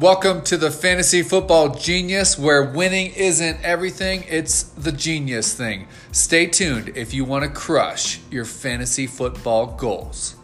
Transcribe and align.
Welcome 0.00 0.40
to 0.44 0.56
the 0.56 0.70
Fantasy 0.70 1.22
Football 1.22 1.74
Genius, 1.74 2.38
where 2.38 2.62
winning 2.62 3.12
isn't 3.12 3.62
everything, 3.62 4.24
it's 4.30 4.62
the 4.62 4.92
genius 4.92 5.52
thing. 5.52 5.88
Stay 6.10 6.46
tuned 6.46 6.96
if 6.96 7.12
you 7.12 7.26
want 7.26 7.44
to 7.44 7.50
crush 7.50 8.18
your 8.30 8.46
fantasy 8.46 9.06
football 9.06 9.66
goals. 9.66 10.36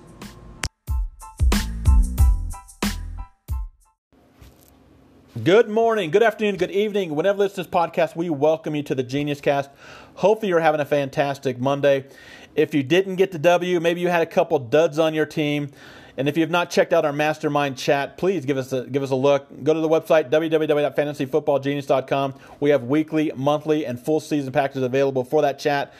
Good 5.43 5.71
morning, 5.71 6.11
good 6.11 6.23
afternoon, 6.23 6.59
good 6.59 6.71
evening. 6.71 7.15
Whenever 7.15 7.49
this 7.49 7.57
is 7.57 7.67
podcast, 7.67 8.15
we 8.15 8.29
welcome 8.29 8.75
you 8.75 8.83
to 8.83 8.95
the 8.95 9.03
Genius 9.03 9.41
Cast. 9.41 9.71
Hopefully, 10.17 10.51
you're 10.51 10.61
having 10.61 10.83
a 10.83 10.85
fantastic 10.85 11.59
Monday. 11.59 12.05
If 12.55 12.75
you 12.75 12.83
didn't 12.83 13.17
get 13.17 13.33
the 13.33 13.39
W, 13.39 13.81
maybe 13.81 14.03
you 14.03 14.09
had 14.09 14.21
a 14.21 14.27
couple 14.27 14.59
duds 14.59 14.99
on 14.99 15.15
your 15.15 15.27
team. 15.27 15.71
And 16.17 16.29
if 16.29 16.37
you 16.37 16.43
have 16.43 16.51
not 16.51 16.71
checked 16.71 16.93
out 16.93 17.05
our 17.05 17.13
mastermind 17.13 17.77
chat, 17.77 18.17
please 18.17 18.45
give 18.45 18.57
us 18.57 18.73
a, 18.73 18.87
give 18.87 19.03
us 19.03 19.11
a 19.11 19.15
look. 19.15 19.47
Go 19.63 19.75
to 19.75 19.81
the 19.81 19.89
website 19.89 20.31
www.fantasyfootballgenius.com. 20.31 22.35
We 22.61 22.71
have 22.71 22.85
weekly, 22.85 23.33
monthly, 23.37 23.85
and 23.85 24.01
full 24.01 24.21
season 24.21 24.53
packages 24.53 24.83
available 24.83 25.25
for 25.25 25.43
that 25.43 25.59
chat. 25.59 25.93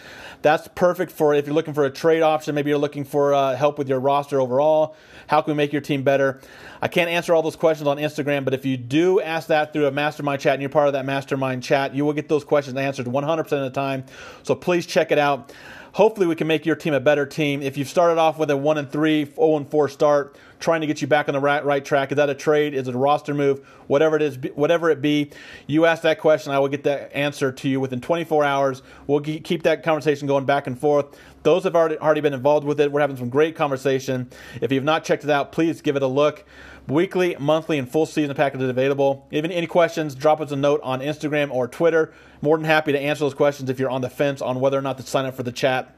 That's 0.43 0.69
perfect 0.75 1.13
for 1.13 1.35
if 1.35 1.47
you're 1.47 1.55
looking 1.55 1.75
for 1.75 1.85
a 1.85 1.91
trade 1.91 2.23
option. 2.23 2.55
Maybe 2.55 2.71
you're 2.71 2.79
looking 2.79 3.05
for 3.05 3.35
uh, 3.35 3.57
help 3.57 3.79
with 3.79 3.89
your 3.89 4.01
roster 4.01 4.41
overall. 4.41 4.97
How 5.27 5.43
can 5.43 5.53
we 5.53 5.57
make 5.57 5.73
your 5.73 5.83
team 5.83 6.03
better? 6.03 6.41
I 6.81 6.89
can't 6.89 7.11
answer 7.11 7.35
all 7.35 7.43
those 7.43 7.57
questions 7.57 7.89
on 7.89 7.97
Instagram, 7.97 8.45
but 8.45 8.55
if 8.55 8.65
you 8.65 8.77
do 8.77 9.21
ask 9.21 9.49
that 9.49 9.73
through 9.73 9.87
a 9.87 9.91
mastermind 9.91 10.41
chat 10.41 10.55
and 10.55 10.63
you're 10.63 10.71
part 10.71 10.87
of 10.87 10.93
that 10.93 11.05
mastermind 11.05 11.63
chat, 11.63 11.95
you 11.95 12.05
will 12.05 12.13
get 12.13 12.29
those 12.29 12.45
questions 12.45 12.77
answered 12.77 13.07
100% 13.07 13.41
of 13.41 13.49
the 13.49 13.71
time. 13.71 14.05
So 14.43 14.55
please 14.55 14.87
check 14.87 15.11
it 15.11 15.19
out. 15.19 15.53
Hopefully, 15.97 16.27
we 16.27 16.35
can 16.35 16.47
make 16.47 16.67
your 16.67 16.77
team 16.77 16.93
a 16.93 17.01
better 17.01 17.25
team. 17.25 17.63
If 17.63 17.79
you've 17.79 17.89
started 17.89 18.19
off 18.19 18.39
with 18.39 18.51
a 18.51 18.57
1 18.57 18.77
and 18.77 18.91
3, 18.91 19.25
0 19.35 19.57
and 19.57 19.67
4 19.67 19.89
start, 19.89 20.37
trying 20.61 20.83
to 20.83 20.87
get 20.87 21.01
you 21.01 21.09
back 21.09 21.27
on 21.27 21.33
the 21.33 21.41
right, 21.41 21.65
right 21.65 21.83
track, 21.83 22.13
is 22.13 22.17
that 22.17 22.29
a 22.29 22.35
trade? 22.35 22.75
Is 22.75 22.87
it 22.87 22.95
a 22.95 22.99
roster 22.99 23.33
move? 23.33 23.67
Whatever 23.87 24.17
it 24.17 24.21
is, 24.21 24.37
whatever 24.55 24.91
it 24.91 25.01
be, 25.01 25.31
you 25.67 25.87
ask 25.87 26.03
that 26.03 26.21
question, 26.21 26.53
I 26.53 26.59
will 26.59 26.69
get 26.69 26.85
that 26.85 27.17
answer 27.17 27.51
to 27.51 27.69
you 27.71 27.81
within 27.81 28.03
24 28.03 28.45
hours. 28.45 28.83
We'll 29.07 29.21
keep 29.21 29.63
that 29.63 29.83
conversation 29.83 30.29
going 30.29 30.45
back 30.45 30.67
and 30.67 30.79
forth. 30.79 31.19
Those 31.45 31.65
have 31.65 31.75
already, 31.75 31.97
already 31.97 32.21
been 32.21 32.35
involved 32.35 32.67
with 32.67 32.79
it. 32.79 32.93
We're 32.93 33.01
having 33.01 33.17
some 33.17 33.31
great 33.31 33.57
conversation. 33.57 34.29
If 34.61 34.71
you 34.71 34.77
have 34.77 34.85
not 34.85 35.03
checked 35.03 35.25
it 35.25 35.31
out, 35.31 35.51
please 35.51 35.81
give 35.81 35.97
it 35.97 36.03
a 36.03 36.07
look. 36.07 36.45
Weekly, 36.89 37.37
monthly, 37.41 37.79
and 37.79 37.91
full 37.91 38.07
season 38.07 38.35
packages 38.37 38.69
available. 38.69 39.27
Even 39.33 39.51
any 39.51 39.67
questions, 39.67 40.15
drop 40.15 40.41
us 40.41 40.53
a 40.53 40.57
note 40.57 40.81
on 40.85 41.01
Instagram 41.01 41.51
or 41.51 41.67
Twitter. 41.67 42.13
More 42.41 42.57
than 42.57 42.65
happy 42.65 42.93
to 42.93 43.01
answer 43.01 43.25
those 43.25 43.35
questions 43.35 43.69
if 43.69 43.81
you're 43.81 43.91
on 43.91 44.03
the 44.03 44.11
fence 44.11 44.41
on 44.41 44.61
whether 44.61 44.79
or 44.79 44.83
not 44.83 44.97
to 44.99 45.03
sign 45.03 45.25
up 45.25 45.35
for 45.35 45.43
the 45.43 45.51
chat. 45.51 45.96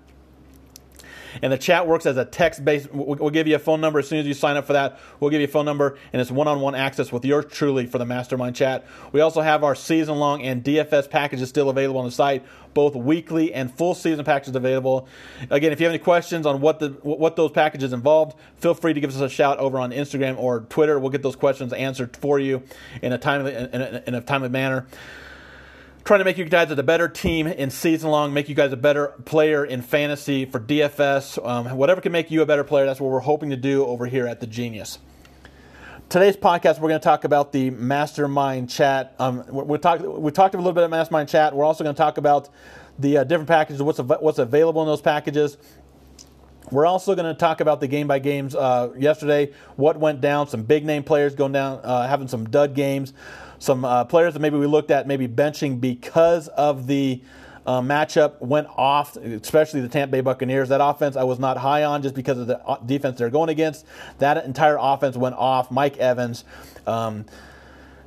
And 1.42 1.52
the 1.52 1.58
chat 1.58 1.86
works 1.86 2.06
as 2.06 2.16
a 2.16 2.24
text 2.24 2.64
based. 2.64 2.92
We'll 2.92 3.30
give 3.30 3.46
you 3.46 3.56
a 3.56 3.58
phone 3.58 3.80
number 3.80 3.98
as 3.98 4.08
soon 4.08 4.18
as 4.18 4.26
you 4.26 4.34
sign 4.34 4.56
up 4.56 4.66
for 4.66 4.72
that. 4.72 4.98
We'll 5.20 5.30
give 5.30 5.40
you 5.40 5.46
a 5.46 5.50
phone 5.50 5.64
number, 5.64 5.96
and 6.12 6.20
it's 6.20 6.30
one 6.30 6.48
on 6.48 6.60
one 6.60 6.74
access 6.74 7.12
with 7.12 7.24
yours 7.24 7.46
truly 7.50 7.86
for 7.86 7.98
the 7.98 8.06
mastermind 8.06 8.56
chat. 8.56 8.86
We 9.12 9.20
also 9.20 9.40
have 9.40 9.64
our 9.64 9.74
season 9.74 10.16
long 10.16 10.42
and 10.42 10.62
DFS 10.62 11.10
packages 11.10 11.48
still 11.48 11.70
available 11.70 12.00
on 12.00 12.06
the 12.06 12.12
site, 12.12 12.44
both 12.74 12.94
weekly 12.94 13.52
and 13.52 13.72
full 13.72 13.94
season 13.94 14.24
packages 14.24 14.54
available. 14.54 15.08
Again, 15.50 15.72
if 15.72 15.80
you 15.80 15.86
have 15.86 15.92
any 15.92 16.02
questions 16.02 16.46
on 16.46 16.60
what 16.60 16.78
the 16.78 16.90
what 17.02 17.36
those 17.36 17.50
packages 17.50 17.92
involved, 17.92 18.36
feel 18.56 18.74
free 18.74 18.92
to 18.92 19.00
give 19.00 19.10
us 19.10 19.20
a 19.20 19.28
shout 19.28 19.58
over 19.58 19.78
on 19.78 19.90
Instagram 19.90 20.38
or 20.38 20.60
Twitter. 20.60 20.98
We'll 20.98 21.10
get 21.10 21.22
those 21.22 21.36
questions 21.36 21.72
answered 21.72 22.16
for 22.16 22.38
you 22.38 22.62
in 23.02 23.12
a 23.12 23.18
timely 23.18 23.54
in 23.54 23.80
a, 23.80 24.02
in 24.06 24.14
a 24.14 24.20
timely 24.20 24.48
manner 24.48 24.86
trying 26.08 26.20
to 26.20 26.24
make 26.24 26.38
you 26.38 26.44
guys 26.46 26.70
a 26.70 26.82
better 26.82 27.06
team 27.06 27.46
in 27.46 27.68
season 27.68 28.08
long, 28.08 28.32
make 28.32 28.48
you 28.48 28.54
guys 28.54 28.72
a 28.72 28.76
better 28.78 29.08
player 29.26 29.62
in 29.62 29.82
fantasy 29.82 30.46
for 30.46 30.58
DFS, 30.58 31.46
um, 31.46 31.76
whatever 31.76 32.00
can 32.00 32.12
make 32.12 32.30
you 32.30 32.40
a 32.40 32.46
better 32.46 32.64
player. 32.64 32.86
That's 32.86 32.98
what 32.98 33.10
we're 33.10 33.20
hoping 33.20 33.50
to 33.50 33.58
do 33.58 33.84
over 33.84 34.06
here 34.06 34.26
at 34.26 34.40
the 34.40 34.46
Genius. 34.46 34.98
Today's 36.08 36.34
podcast, 36.34 36.80
we're 36.80 36.88
going 36.88 36.98
to 36.98 37.04
talk 37.04 37.24
about 37.24 37.52
the 37.52 37.68
mastermind 37.68 38.70
chat. 38.70 39.16
Um, 39.18 39.44
we 39.50 39.76
talked 39.76 40.00
we 40.00 40.32
talked 40.32 40.54
a 40.54 40.56
little 40.56 40.72
bit 40.72 40.84
about 40.84 40.96
mastermind 40.96 41.28
chat. 41.28 41.54
We're 41.54 41.66
also 41.66 41.84
going 41.84 41.94
to 41.94 42.00
talk 42.00 42.16
about 42.16 42.48
the 42.98 43.18
uh, 43.18 43.24
different 43.24 43.48
packages, 43.48 43.82
what's 43.82 44.00
av- 44.00 44.22
what's 44.22 44.38
available 44.38 44.80
in 44.80 44.88
those 44.88 45.02
packages. 45.02 45.58
We're 46.70 46.86
also 46.86 47.16
going 47.16 47.30
to 47.30 47.38
talk 47.38 47.60
about 47.60 47.80
the 47.80 47.86
game 47.86 48.06
by 48.06 48.18
games 48.18 48.54
uh, 48.54 48.94
yesterday, 48.96 49.52
what 49.76 50.00
went 50.00 50.22
down, 50.22 50.48
some 50.48 50.62
big 50.62 50.86
name 50.86 51.02
players 51.02 51.34
going 51.34 51.52
down, 51.52 51.80
uh, 51.82 52.08
having 52.08 52.28
some 52.28 52.48
dud 52.48 52.74
games 52.74 53.12
some 53.58 53.84
uh, 53.84 54.04
players 54.04 54.34
that 54.34 54.40
maybe 54.40 54.56
we 54.56 54.66
looked 54.66 54.90
at 54.90 55.06
maybe 55.06 55.28
benching 55.28 55.80
because 55.80 56.48
of 56.48 56.86
the 56.86 57.20
uh, 57.66 57.82
matchup 57.82 58.40
went 58.40 58.66
off, 58.76 59.16
especially 59.16 59.82
the 59.82 59.88
Tampa 59.88 60.12
Bay 60.12 60.20
Buccaneers. 60.22 60.70
That 60.70 60.80
offense 60.80 61.16
I 61.16 61.24
was 61.24 61.38
not 61.38 61.58
high 61.58 61.84
on 61.84 62.02
just 62.02 62.14
because 62.14 62.38
of 62.38 62.46
the 62.46 62.78
defense 62.86 63.18
they're 63.18 63.28
going 63.28 63.50
against. 63.50 63.84
That 64.18 64.42
entire 64.44 64.78
offense 64.80 65.16
went 65.16 65.34
off. 65.34 65.70
Mike 65.70 65.98
Evans. 65.98 66.44
Um, 66.86 67.26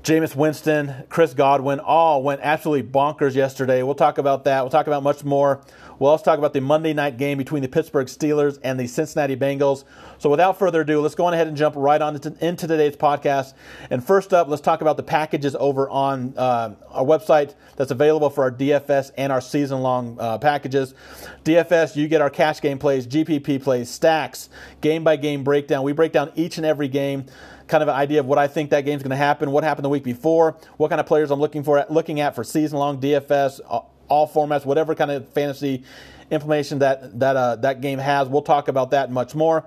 Jameis 0.03 0.35
Winston, 0.35 1.05
Chris 1.09 1.35
Godwin, 1.35 1.79
all 1.79 2.23
went 2.23 2.41
absolutely 2.41 2.89
bonkers 2.89 3.35
yesterday. 3.35 3.83
We'll 3.83 3.93
talk 3.93 4.17
about 4.17 4.45
that. 4.45 4.61
We'll 4.61 4.71
talk 4.71 4.87
about 4.87 5.03
much 5.03 5.23
more. 5.23 5.61
We'll 5.99 6.09
also 6.09 6.23
talk 6.23 6.39
about 6.39 6.53
the 6.53 6.61
Monday 6.61 6.93
night 6.93 7.17
game 7.17 7.37
between 7.37 7.61
the 7.61 7.67
Pittsburgh 7.67 8.07
Steelers 8.07 8.57
and 8.63 8.79
the 8.79 8.87
Cincinnati 8.87 9.35
Bengals. 9.35 9.83
So 10.17 10.31
without 10.31 10.57
further 10.57 10.81
ado, 10.81 11.01
let's 11.01 11.13
go 11.13 11.25
on 11.25 11.35
ahead 11.35 11.47
and 11.47 11.55
jump 11.55 11.75
right 11.77 12.01
on 12.01 12.15
into, 12.15 12.67
today's 12.67 12.95
podcast. 12.95 13.53
And 13.91 14.03
first 14.03 14.33
up, 14.33 14.47
let's 14.47 14.63
talk 14.63 14.81
about 14.81 14.97
the 14.97 15.03
packages 15.03 15.55
over 15.59 15.87
on 15.87 16.33
uh, 16.35 16.73
our 16.89 17.05
website 17.05 17.53
that's 17.75 17.91
available 17.91 18.31
for 18.31 18.43
our 18.45 18.51
DFS 18.51 19.11
and 19.15 19.31
our 19.31 19.41
season-long 19.41 20.17
uh, 20.19 20.39
packages. 20.39 20.95
DFS, 21.43 21.95
you 21.95 22.07
get 22.07 22.21
our 22.21 22.31
cash 22.31 22.59
game 22.59 22.79
plays, 22.79 23.05
GPP 23.05 23.61
plays, 23.61 23.87
stacks, 23.87 24.49
game-by-game 24.81 25.43
breakdown. 25.43 25.83
We 25.83 25.91
break 25.91 26.11
down 26.11 26.31
each 26.33 26.57
and 26.57 26.65
every 26.65 26.87
game 26.87 27.27
kind 27.71 27.81
of 27.81 27.87
an 27.87 27.95
idea 27.95 28.19
of 28.19 28.25
what 28.25 28.37
I 28.37 28.47
think 28.47 28.69
that 28.71 28.81
game's 28.81 29.01
going 29.01 29.11
to 29.11 29.15
happen, 29.15 29.49
what 29.49 29.63
happened 29.63 29.85
the 29.85 29.89
week 29.89 30.03
before, 30.03 30.57
what 30.75 30.89
kind 30.89 30.99
of 30.99 31.07
players 31.07 31.31
I'm 31.31 31.39
looking 31.39 31.63
for, 31.63 31.83
looking 31.89 32.19
at 32.19 32.35
for 32.35 32.43
season 32.43 32.77
long 32.77 32.99
DFS, 32.99 33.61
all 34.09 34.27
formats, 34.27 34.65
whatever 34.65 34.93
kind 34.93 35.09
of 35.09 35.27
fantasy 35.29 35.83
information 36.29 36.79
that 36.79 37.17
that 37.19 37.35
uh, 37.35 37.55
that 37.55 37.81
game 37.81 37.97
has. 37.97 38.27
We'll 38.27 38.41
talk 38.41 38.67
about 38.67 38.91
that 38.91 39.09
much 39.09 39.33
more. 39.33 39.65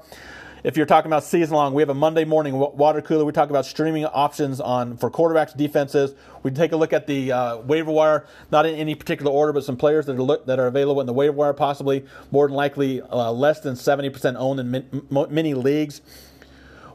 If 0.65 0.79
you're 0.79 0.87
talking 0.87 1.11
about 1.11 1.25
season 1.25 1.55
long, 1.55 1.75
we 1.75 1.83
have 1.83 1.91
a 1.91 1.95
Monday 1.95 2.25
morning 2.25 2.57
water 2.57 3.03
cooler. 3.03 3.25
We 3.25 3.33
talk 3.33 3.51
about 3.51 3.67
streaming 3.67 4.07
options 4.07 4.63
on 4.63 4.97
for 4.97 5.11
quarterbacks, 5.11 5.55
defenses. 5.55 6.15
We 6.43 6.53
take 6.53 6.73
a 6.73 6.77
look 6.77 6.95
at 6.95 7.07
the 7.07 7.33
uh, 7.33 7.59
waiver 7.59 7.91
wire, 7.91 8.27
not 8.51 8.65
in 8.65 8.75
any 8.75 8.95
particular 8.95 9.31
order, 9.31 9.53
but 9.53 9.65
some 9.65 9.77
players 9.77 10.07
that 10.07 10.17
are 10.17 10.23
look, 10.23 10.47
that 10.47 10.59
are 10.59 10.67
available 10.67 11.03
in 11.03 11.07
the 11.07 11.13
waiver 11.13 11.35
wire, 11.35 11.53
possibly 11.53 12.07
more 12.31 12.47
than 12.49 12.57
likely 12.57 13.03
uh, 13.03 13.31
less 13.31 13.61
than 13.61 13.75
70% 13.75 14.37
owned 14.39 14.59
in 14.59 14.71
min, 14.71 15.07
many 15.31 15.53
leagues. 15.53 16.01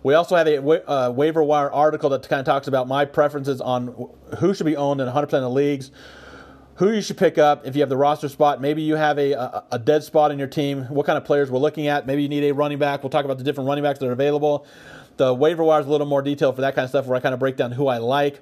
We 0.04 0.14
also 0.14 0.36
have 0.36 0.48
a 0.48 0.60
wa- 0.60 0.76
uh, 0.88 1.12
waiver 1.14 1.44
wire 1.44 1.72
article 1.72 2.10
that 2.12 2.28
kind 2.28 2.40
of 2.40 2.46
talks 2.46 2.68
about 2.68 2.88
my 2.88 3.06
preferences 3.06 3.60
on 3.62 4.10
who 4.40 4.54
should 4.54 4.66
be 4.66 4.78
owned 4.78 5.02
in 5.02 5.08
100% 5.08 5.24
of 5.24 5.30
the 5.30 5.50
leagues, 5.50 5.92
who 6.76 6.92
you 6.92 7.02
should 7.02 7.18
pick 7.18 7.38
up 7.38 7.68
if 7.68 7.76
you 7.76 7.82
have 7.82 7.90
the 7.90 7.98
roster 7.98 8.30
spot. 8.30 8.62
Maybe 8.62 8.82
you 8.82 8.96
have 8.96 9.20
a, 9.20 9.34
a, 9.34 9.64
a, 9.74 9.80
dead 9.80 10.04
spot 10.04 10.32
in 10.32 10.40
your 10.40 10.48
team. 10.48 10.84
What 10.86 11.06
kind 11.06 11.18
of 11.18 11.26
players 11.26 11.52
we're 11.52 11.60
looking 11.60 11.88
at. 11.88 12.08
Maybe 12.08 12.24
you 12.24 12.30
need 12.30 12.46
a 12.46 12.54
running 12.54 12.80
back. 12.80 13.04
We'll 13.04 13.10
talk 13.10 13.26
about 13.26 13.38
the 13.38 13.44
different 13.44 13.68
running 13.68 13.84
backs 13.84 14.00
that 14.00 14.08
are 14.08 14.14
available. 14.14 14.66
The 15.18 15.34
waiver 15.34 15.64
wire 15.64 15.82
is 15.82 15.88
a 15.88 15.90
little 15.90 16.08
more 16.08 16.22
detailed 16.22 16.56
for 16.56 16.62
that 16.62 16.76
kind 16.76 16.86
of 16.86 16.90
stuff 16.90 17.06
where 17.06 17.18
I 17.18 17.20
kind 17.20 17.34
of 17.34 17.40
break 17.40 17.58
down 17.58 17.74
who 17.74 17.88
I 17.88 17.98
like. 17.98 18.42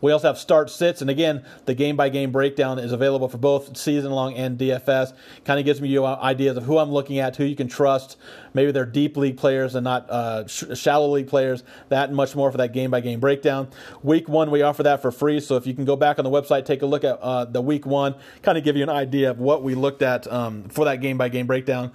We 0.00 0.12
also 0.12 0.28
have 0.28 0.38
start 0.38 0.70
sits, 0.70 1.00
and 1.00 1.10
again, 1.10 1.44
the 1.64 1.74
game 1.74 1.96
by 1.96 2.08
game 2.08 2.32
breakdown 2.32 2.78
is 2.78 2.92
available 2.92 3.28
for 3.28 3.38
both 3.38 3.76
season 3.76 4.12
long 4.12 4.34
and 4.34 4.58
DFS. 4.58 5.12
Kind 5.44 5.58
of 5.58 5.64
gives 5.64 5.80
me 5.80 5.96
ideas 5.98 6.56
of 6.56 6.64
who 6.64 6.78
I'm 6.78 6.90
looking 6.90 7.18
at, 7.18 7.36
who 7.36 7.44
you 7.44 7.56
can 7.56 7.68
trust. 7.68 8.16
Maybe 8.54 8.72
they're 8.72 8.86
deep 8.86 9.16
league 9.16 9.36
players 9.36 9.74
and 9.74 9.84
not 9.84 10.08
uh, 10.10 10.46
sh- 10.46 10.64
shallow 10.74 11.08
league 11.08 11.28
players. 11.28 11.62
That 11.88 12.08
and 12.08 12.16
much 12.16 12.34
more 12.34 12.50
for 12.50 12.58
that 12.58 12.72
game 12.72 12.90
by 12.90 13.00
game 13.00 13.20
breakdown. 13.20 13.68
Week 14.02 14.28
one, 14.28 14.50
we 14.50 14.62
offer 14.62 14.82
that 14.82 15.02
for 15.02 15.10
free. 15.10 15.40
So 15.40 15.56
if 15.56 15.66
you 15.66 15.74
can 15.74 15.84
go 15.84 15.96
back 15.96 16.18
on 16.18 16.24
the 16.24 16.30
website, 16.30 16.64
take 16.64 16.82
a 16.82 16.86
look 16.86 17.04
at 17.04 17.18
uh, 17.20 17.44
the 17.44 17.60
week 17.60 17.86
one, 17.86 18.14
kind 18.42 18.56
of 18.58 18.64
give 18.64 18.76
you 18.76 18.82
an 18.82 18.88
idea 18.88 19.30
of 19.30 19.38
what 19.38 19.62
we 19.62 19.74
looked 19.74 20.02
at 20.02 20.30
um, 20.32 20.64
for 20.68 20.84
that 20.86 21.00
game 21.00 21.18
by 21.18 21.28
game 21.28 21.46
breakdown 21.46 21.92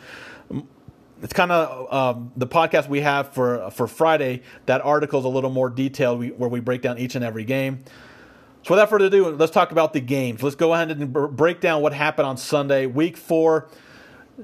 it's 1.22 1.34
kind 1.34 1.52
of 1.52 1.94
um, 1.94 2.32
the 2.36 2.48
podcast 2.48 2.90
we 2.90 3.02
have 3.02 3.34
for 3.34 3.70
for 3.72 3.88
Friday. 3.88 4.42
That 4.66 4.82
article 4.82 5.20
is 5.20 5.26
a 5.26 5.30
little 5.30 5.50
more 5.50 5.70
detailed, 5.70 6.20
we, 6.20 6.30
where 6.30 6.50
we 6.50 6.60
break 6.60 6.82
down 6.82 6.98
each 6.98 7.16
and 7.16 7.24
every 7.24 7.44
game. 7.44 7.84
So 8.64 8.76
without 8.76 8.90
further 8.90 9.06
ado, 9.06 9.30
let's 9.30 9.52
talk 9.52 9.72
about 9.72 9.94
the 9.94 10.02
games. 10.02 10.44
Let's 10.44 10.56
go 10.56 10.74
ahead 10.74 10.92
and 10.92 11.12
break 11.12 11.62
down 11.62 11.82
what 11.82 11.94
happened 11.94 12.28
on 12.28 12.38
Sunday, 12.38 12.86
Week 12.86 13.18
Four. 13.18 13.70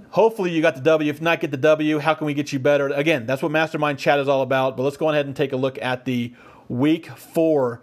Hopefully 0.10 0.52
you 0.52 0.62
got 0.62 0.76
the 0.76 0.82
W. 0.82 1.10
If 1.10 1.22
not, 1.22 1.40
get 1.40 1.52
the 1.52 1.58
W. 1.58 2.00
How 2.00 2.14
can 2.14 2.26
we 2.26 2.34
get 2.34 2.52
you 2.52 2.60
better? 2.60 2.88
Again, 2.90 3.26
that's 3.26 3.42
what 3.42 3.52
Mastermind 3.52 4.00
Chat 4.00 4.20
is 4.20 4.28
all 4.28 4.42
about. 4.42 4.78
But 4.78 4.84
let's 4.84 4.98
go 4.98 5.10
ahead 5.10 5.26
and 5.26 5.36
take 5.36 5.54
a 5.54 5.58
look 5.58 5.82
at 5.82 6.06
the 6.06 6.34
Week 6.68 7.08
Four 7.08 7.82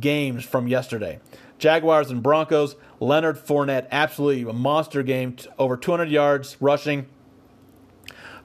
games 0.00 0.44
from 0.44 0.68
yesterday. 0.68 1.20
Jaguars 1.58 2.10
and 2.10 2.22
Broncos. 2.22 2.76
Leonard 2.98 3.36
Fournette, 3.36 3.86
absolutely 3.90 4.48
a 4.48 4.52
monster 4.52 5.02
game. 5.02 5.36
Over 5.58 5.76
200 5.76 6.08
yards 6.08 6.56
rushing 6.60 7.06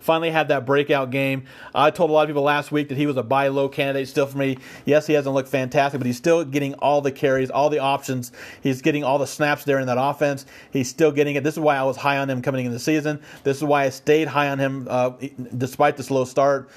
finally 0.02 0.32
had 0.32 0.50
that 0.50 0.66
breakout 0.66 1.12
game. 1.12 1.46
I 1.74 1.92
told 1.92 2.10
a 2.10 2.14
lot 2.14 2.24
of 2.24 2.28
people 2.28 2.44
last 2.44 2.72
week 2.72 2.90
that 2.90 2.98
he 2.98 3.06
was 3.06 3.18
a 3.18 3.24
buy 3.24 3.48
low 3.48 3.70
candidate 3.70 4.08
still 4.08 4.26
for 4.26 4.38
me. 4.38 4.58
Yes, 4.86 5.08
he 5.08 5.14
hasn't 5.14 5.34
looked 5.34 5.50
fantastic, 5.50 6.00
but 6.00 6.06
he's 6.06 6.18
still 6.18 6.44
getting 6.44 6.74
all 6.76 7.02
the 7.02 7.12
carries, 7.12 7.50
all 7.50 7.70
the 7.70 7.80
options. 7.80 8.32
He's 8.62 8.82
getting 8.82 9.04
all 9.04 9.18
the 9.18 9.28
snaps 9.28 9.64
there 9.64 9.80
in 9.80 9.88
that 9.88 9.98
offense. 10.00 10.46
He's 10.72 10.90
still 10.90 11.12
getting 11.12 11.36
it. 11.36 11.44
This 11.44 11.56
is 11.56 11.60
why 11.60 11.78
I 11.78 11.84
was 11.84 11.98
high 11.98 12.18
on 12.18 12.30
him 12.30 12.42
coming 12.42 12.66
into 12.66 12.74
the 12.74 12.80
season. 12.80 13.22
This 13.44 13.58
is 13.58 13.64
why 13.64 13.84
I 13.84 13.90
stayed 13.90 14.28
high 14.28 14.50
on 14.50 14.60
him 14.60 14.88
uh, 14.90 15.12
despite 15.58 15.98
the 15.98 16.04
slow 16.04 16.26
start. 16.26 16.70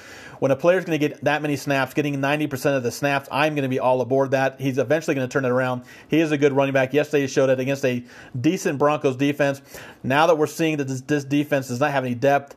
When 0.44 0.50
a 0.50 0.56
player's 0.56 0.84
going 0.84 0.98
to 0.98 1.08
get 1.08 1.24
that 1.24 1.42
many 1.42 1.56
snaps, 1.56 1.94
getting 1.94 2.16
90% 2.16 2.76
of 2.76 2.82
the 2.82 2.90
snaps, 2.90 3.28
I'm 3.30 3.54
going 3.54 3.62
to 3.62 3.68
be 3.68 3.78
all 3.78 4.00
aboard 4.00 4.32
that. 4.32 4.60
He's 4.60 4.78
eventually 4.78 5.14
going 5.14 5.26
to 5.26 5.32
turn 5.32 5.44
it 5.44 5.50
around. 5.50 5.84
He 6.08 6.20
is 6.20 6.32
a 6.32 6.38
good 6.38 6.52
running 6.52 6.74
back. 6.74 6.92
Yesterday 6.92 7.22
he 7.22 7.28
showed 7.28 7.50
it 7.50 7.60
against 7.60 7.84
a 7.84 8.04
decent 8.38 8.78
Broncos 8.78 9.16
defense. 9.16 9.62
Now 10.02 10.26
that 10.26 10.36
we're 10.36 10.46
seeing 10.46 10.76
that 10.78 10.88
this, 10.88 11.00
this 11.02 11.24
defense 11.24 11.68
does 11.68 11.80
not 11.80 11.92
have 11.92 12.04
any 12.04 12.14
depth, 12.14 12.56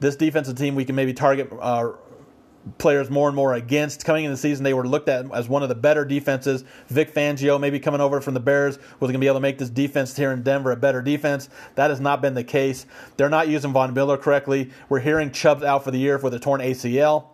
this 0.00 0.16
defensive 0.16 0.56
team 0.56 0.74
we 0.74 0.84
can 0.84 0.94
maybe 0.94 1.12
target 1.12 1.52
uh, 1.60 1.92
players 2.78 3.10
more 3.10 3.28
and 3.28 3.36
more 3.36 3.54
against. 3.54 4.04
Coming 4.04 4.24
in 4.24 4.30
the 4.30 4.36
season, 4.36 4.64
they 4.64 4.74
were 4.74 4.86
looked 4.86 5.08
at 5.08 5.32
as 5.34 5.48
one 5.48 5.62
of 5.62 5.68
the 5.68 5.74
better 5.74 6.04
defenses. 6.04 6.64
Vic 6.88 7.12
Fangio, 7.12 7.60
maybe 7.60 7.78
coming 7.78 8.00
over 8.00 8.20
from 8.20 8.34
the 8.34 8.40
Bears, 8.40 8.78
was 9.00 9.08
going 9.08 9.14
to 9.14 9.18
be 9.18 9.26
able 9.26 9.36
to 9.36 9.40
make 9.40 9.58
this 9.58 9.70
defense 9.70 10.16
here 10.16 10.32
in 10.32 10.42
Denver 10.42 10.72
a 10.72 10.76
better 10.76 11.02
defense. 11.02 11.48
That 11.74 11.90
has 11.90 12.00
not 12.00 12.22
been 12.22 12.34
the 12.34 12.44
case. 12.44 12.86
They're 13.16 13.28
not 13.28 13.48
using 13.48 13.72
Von 13.72 13.92
Miller 13.94 14.16
correctly. 14.16 14.70
We're 14.88 15.00
hearing 15.00 15.30
Chubb's 15.30 15.62
out 15.62 15.84
for 15.84 15.90
the 15.90 15.98
year 15.98 16.18
with 16.18 16.34
a 16.34 16.38
torn 16.38 16.60
ACL 16.60 17.33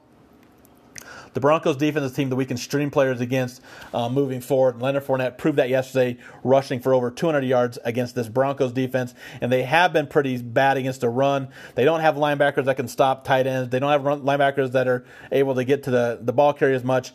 the 1.32 1.40
Broncos 1.40 1.76
defense 1.76 2.06
is 2.06 2.12
a 2.12 2.14
team 2.14 2.28
that 2.30 2.36
we 2.36 2.44
can 2.44 2.56
stream 2.56 2.90
players 2.90 3.20
against 3.20 3.62
uh, 3.94 4.08
moving 4.08 4.40
forward. 4.40 4.80
Leonard 4.80 5.04
Fournette 5.04 5.38
proved 5.38 5.58
that 5.58 5.68
yesterday, 5.68 6.18
rushing 6.44 6.80
for 6.80 6.94
over 6.94 7.10
200 7.10 7.44
yards 7.44 7.78
against 7.84 8.14
this 8.14 8.28
Broncos 8.28 8.72
defense, 8.72 9.14
and 9.40 9.50
they 9.50 9.62
have 9.62 9.92
been 9.92 10.06
pretty 10.06 10.38
bad 10.38 10.76
against 10.76 11.00
the 11.00 11.08
run. 11.08 11.48
They 11.74 11.84
don't 11.84 12.00
have 12.00 12.16
linebackers 12.16 12.64
that 12.64 12.76
can 12.76 12.88
stop 12.88 13.24
tight 13.24 13.46
ends. 13.46 13.70
They 13.70 13.78
don't 13.78 13.90
have 13.90 14.02
linebackers 14.02 14.72
that 14.72 14.88
are 14.88 15.04
able 15.32 15.54
to 15.54 15.64
get 15.64 15.84
to 15.84 15.90
the, 15.90 16.18
the 16.20 16.32
ball 16.32 16.50
as 16.60 16.84
much 16.84 17.12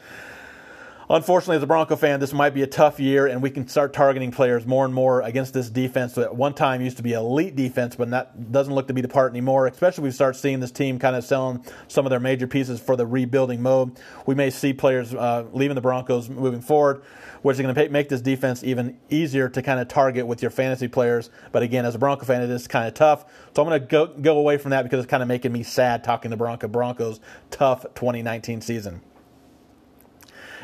unfortunately, 1.10 1.58
as 1.58 1.64
a 1.64 1.68
Bronco 1.68 1.96
fan, 1.96 2.20
this 2.20 2.34
might 2.34 2.54
be 2.54 2.64
a 2.64 2.68
tough 2.68 3.00
year, 3.00 3.28
and 3.28 3.42
we 3.42 3.50
can 3.50 3.68
start 3.68 3.94
targeting 3.94 4.32
players 4.32 4.66
more 4.66 4.86
and 4.86 4.94
more 4.94 5.22
against 5.22 5.54
this 5.54 5.70
defense 5.70 6.14
that 6.14 6.24
at 6.24 6.36
one 6.36 6.54
time 6.54 6.82
used 6.82 6.98
to 6.98 7.04
be 7.04 7.14
elite 7.14 7.56
defense, 7.56 7.96
but 7.96 8.10
that 8.12 8.52
doesn't 8.52 8.74
look 8.74 8.88
to 8.88 8.94
be 8.94 9.02
the 9.02 9.08
part 9.08 9.32
anymore. 9.32 9.68
Especially 9.68 10.04
we 10.04 10.12
start 10.12 10.36
seeing 10.36 10.60
this 10.60 10.72
team 10.72 11.00
kind 11.00 11.16
of 11.16 11.24
selling 11.24 11.64
some 11.88 12.06
of 12.06 12.10
their 12.10 12.20
major 12.20 12.48
pieces 12.48 12.80
for 12.80 12.96
the 12.96 13.06
rebuilding 13.06 13.62
mode. 13.62 14.00
We 14.26 14.36
may 14.36 14.50
see 14.50 14.74
players 14.74 15.14
uh, 15.14 15.46
leaving 15.52 15.76
the 15.76 15.82
Broncos 15.82 16.30
moving 16.30 16.62
forward, 16.62 17.04
which 17.42 17.56
is 17.56 17.62
going 17.62 17.76
to 17.76 17.90
make 17.90 18.10
this 18.10 18.22
defense 18.22 18.64
even 18.64 18.98
easier 19.10 19.50
to 19.50 19.62
kind 19.62 19.80
of 19.80 19.88
target 19.88 20.26
with 20.26 20.42
your 20.42 20.52
fantasy 20.52 20.88
players. 20.88 21.30
But 21.52 21.64
again, 21.64 21.86
as 21.86 21.96
a 21.96 22.00
Bronco 22.00 22.26
fan, 22.26 22.42
it 22.42 22.50
is 22.50 22.68
kind 22.68 22.88
of 22.88 22.94
tough. 22.94 23.26
So 23.56 23.62
I'm 23.62 23.70
going 23.70 23.82
to 23.82 23.88
go 23.88 24.08
go 24.08 24.38
away 24.38 24.58
from 24.58 24.72
that 24.72 24.84
because 24.84 25.00
it's 25.04 25.10
kind 25.10 25.24
of 25.24 25.30
making 25.30 25.52
me 25.52 25.64
sad 25.64 26.04
talking 26.04 26.32
the 26.32 26.38
Bronco 26.38 26.68
Broncos 26.68 27.20
tough 27.52 27.84
2019 27.96 28.62
season. 28.62 29.02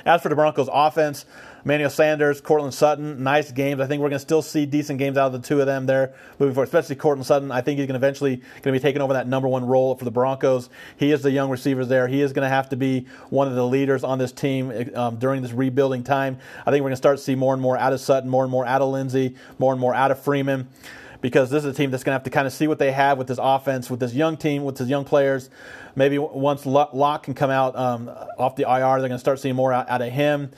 As 0.05 0.21
for 0.21 0.29
the 0.29 0.35
Broncos 0.35 0.69
offense, 0.71 1.25
Emmanuel 1.63 1.89
Sanders, 1.89 2.41
Courtland 2.41 2.73
Sutton, 2.73 3.23
nice 3.23 3.51
games. 3.51 3.79
I 3.79 3.85
think 3.85 4.01
we're 4.01 4.09
going 4.09 4.17
to 4.17 4.19
still 4.19 4.41
see 4.41 4.65
decent 4.65 4.97
games 4.97 5.17
out 5.17 5.27
of 5.27 5.33
the 5.33 5.47
two 5.47 5.59
of 5.59 5.67
them 5.67 5.85
there 5.85 6.13
moving 6.39 6.55
forward, 6.55 6.67
especially 6.67 6.95
Courtland 6.95 7.25
Sutton. 7.25 7.51
I 7.51 7.61
think 7.61 7.77
he's 7.77 7.87
going 7.87 7.99
to 7.99 8.05
eventually 8.05 8.37
going 8.37 8.61
to 8.63 8.71
be 8.71 8.79
taking 8.79 9.01
over 9.01 9.13
that 9.13 9.27
number 9.27 9.47
one 9.47 9.65
role 9.65 9.95
for 9.95 10.05
the 10.05 10.11
Broncos. 10.11 10.69
He 10.97 11.11
is 11.11 11.21
the 11.21 11.31
young 11.31 11.51
receivers 11.51 11.87
there. 11.87 12.07
He 12.07 12.21
is 12.21 12.33
going 12.33 12.45
to 12.45 12.49
have 12.49 12.69
to 12.69 12.75
be 12.75 13.05
one 13.29 13.47
of 13.47 13.55
the 13.55 13.65
leaders 13.65 14.03
on 14.03 14.17
this 14.17 14.31
team 14.31 14.89
um, 14.95 15.17
during 15.17 15.43
this 15.43 15.51
rebuilding 15.51 16.03
time. 16.03 16.39
I 16.65 16.71
think 16.71 16.81
we're 16.81 16.89
going 16.89 16.93
to 16.93 16.97
start 16.97 17.17
to 17.17 17.23
see 17.23 17.35
more 17.35 17.53
and 17.53 17.61
more 17.61 17.77
out 17.77 17.93
of 17.93 17.99
Sutton, 17.99 18.29
more 18.29 18.43
and 18.43 18.51
more 18.51 18.65
out 18.65 18.81
of 18.81 18.89
Lindsay, 18.89 19.35
more 19.59 19.71
and 19.71 19.79
more 19.79 19.93
out 19.93 20.09
of 20.09 20.19
Freeman 20.19 20.67
because 21.21 21.49
this 21.49 21.63
is 21.63 21.71
a 21.71 21.73
team 21.73 21.91
that's 21.91 22.03
going 22.03 22.11
to 22.11 22.15
have 22.15 22.23
to 22.23 22.29
kind 22.29 22.47
of 22.47 22.53
see 22.53 22.67
what 22.67 22.79
they 22.79 22.91
have 22.91 23.17
with 23.17 23.27
this 23.27 23.39
offense, 23.41 23.89
with 23.89 23.99
this 23.99 24.13
young 24.13 24.37
team, 24.37 24.63
with 24.63 24.77
these 24.77 24.89
young 24.89 25.05
players. 25.05 25.49
Maybe 25.95 26.17
once 26.17 26.65
Lock 26.65 27.23
can 27.23 27.33
come 27.33 27.49
out 27.49 27.75
um, 27.75 28.09
off 28.37 28.55
the 28.55 28.63
IR, 28.63 28.99
they're 28.99 29.07
going 29.07 29.11
to 29.11 29.19
start 29.19 29.39
seeing 29.39 29.55
more 29.55 29.71
out, 29.71 29.89
out 29.89 30.01
of 30.01 30.11
him 30.11 30.51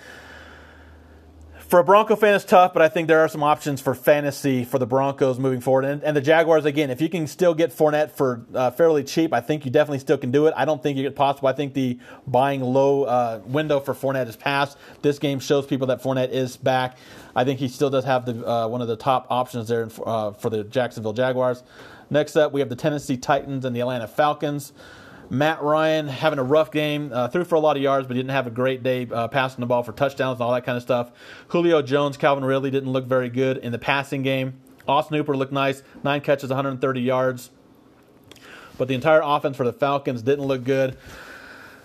for 1.73 1.79
a 1.79 1.83
Bronco 1.83 2.15
fan, 2.15 2.35
it's 2.35 2.45
tough, 2.45 2.71
but 2.71 2.83
I 2.83 2.87
think 2.87 3.07
there 3.07 3.21
are 3.21 3.27
some 3.27 3.41
options 3.41 3.81
for 3.81 3.95
fantasy 3.95 4.63
for 4.63 4.77
the 4.77 4.85
Broncos 4.85 5.39
moving 5.39 5.59
forward. 5.59 5.85
And, 5.85 6.03
and 6.03 6.15
the 6.15 6.21
Jaguars, 6.21 6.65
again, 6.65 6.91
if 6.91 7.01
you 7.01 7.09
can 7.09 7.25
still 7.25 7.55
get 7.55 7.75
Fournette 7.75 8.11
for 8.11 8.45
uh, 8.53 8.69
fairly 8.69 9.03
cheap, 9.03 9.33
I 9.33 9.41
think 9.41 9.65
you 9.65 9.71
definitely 9.71 9.97
still 9.97 10.19
can 10.19 10.29
do 10.29 10.45
it. 10.45 10.53
I 10.55 10.65
don't 10.65 10.83
think 10.83 10.99
it's 10.99 11.17
possible. 11.17 11.47
I 11.47 11.53
think 11.53 11.73
the 11.73 11.97
buying 12.27 12.61
low 12.61 13.05
uh, 13.05 13.41
window 13.43 13.79
for 13.79 13.95
Fournette 13.95 14.27
is 14.27 14.35
past. 14.35 14.77
This 15.01 15.17
game 15.17 15.39
shows 15.39 15.65
people 15.65 15.87
that 15.87 16.03
Fournette 16.03 16.29
is 16.29 16.57
back. 16.57 16.99
I 17.35 17.43
think 17.43 17.59
he 17.59 17.67
still 17.67 17.89
does 17.89 18.05
have 18.05 18.27
the, 18.27 18.47
uh, 18.47 18.67
one 18.67 18.83
of 18.83 18.87
the 18.87 18.95
top 18.95 19.25
options 19.31 19.67
there 19.67 19.89
uh, 20.05 20.33
for 20.33 20.51
the 20.51 20.63
Jacksonville 20.65 21.13
Jaguars. 21.13 21.63
Next 22.11 22.35
up, 22.35 22.51
we 22.51 22.59
have 22.59 22.69
the 22.69 22.75
Tennessee 22.75 23.17
Titans 23.17 23.65
and 23.65 23.75
the 23.75 23.79
Atlanta 23.79 24.07
Falcons. 24.07 24.73
Matt 25.33 25.63
Ryan 25.63 26.07
having 26.07 26.37
a 26.37 26.43
rough 26.43 26.71
game, 26.71 27.11
uh, 27.11 27.27
threw 27.27 27.43
for 27.43 27.55
a 27.55 27.59
lot 27.59 27.75
of 27.75 27.81
yards, 27.81 28.07
but 28.07 28.13
didn't 28.13 28.29
have 28.29 28.45
a 28.45 28.51
great 28.51 28.83
day 28.83 29.07
uh, 29.11 29.27
passing 29.27 29.61
the 29.61 29.65
ball 29.65 29.81
for 29.81 29.91
touchdowns 29.91 30.35
and 30.35 30.43
all 30.43 30.53
that 30.53 30.63
kind 30.63 30.77
of 30.77 30.83
stuff. 30.83 31.11
Julio 31.47 31.81
Jones, 31.81 32.17
Calvin 32.17 32.45
Ridley 32.45 32.69
didn't 32.69 32.91
look 32.91 33.05
very 33.05 33.29
good 33.29 33.57
in 33.57 33.71
the 33.71 33.79
passing 33.79 34.21
game. 34.21 34.53
Austin 34.87 35.17
Hooper 35.17 35.35
looked 35.35 35.51
nice, 35.51 35.81
nine 36.03 36.21
catches, 36.21 36.51
130 36.51 37.01
yards. 37.01 37.49
But 38.77 38.87
the 38.87 38.93
entire 38.93 39.21
offense 39.23 39.57
for 39.57 39.63
the 39.63 39.73
Falcons 39.73 40.21
didn't 40.21 40.45
look 40.45 40.63
good. 40.63 40.97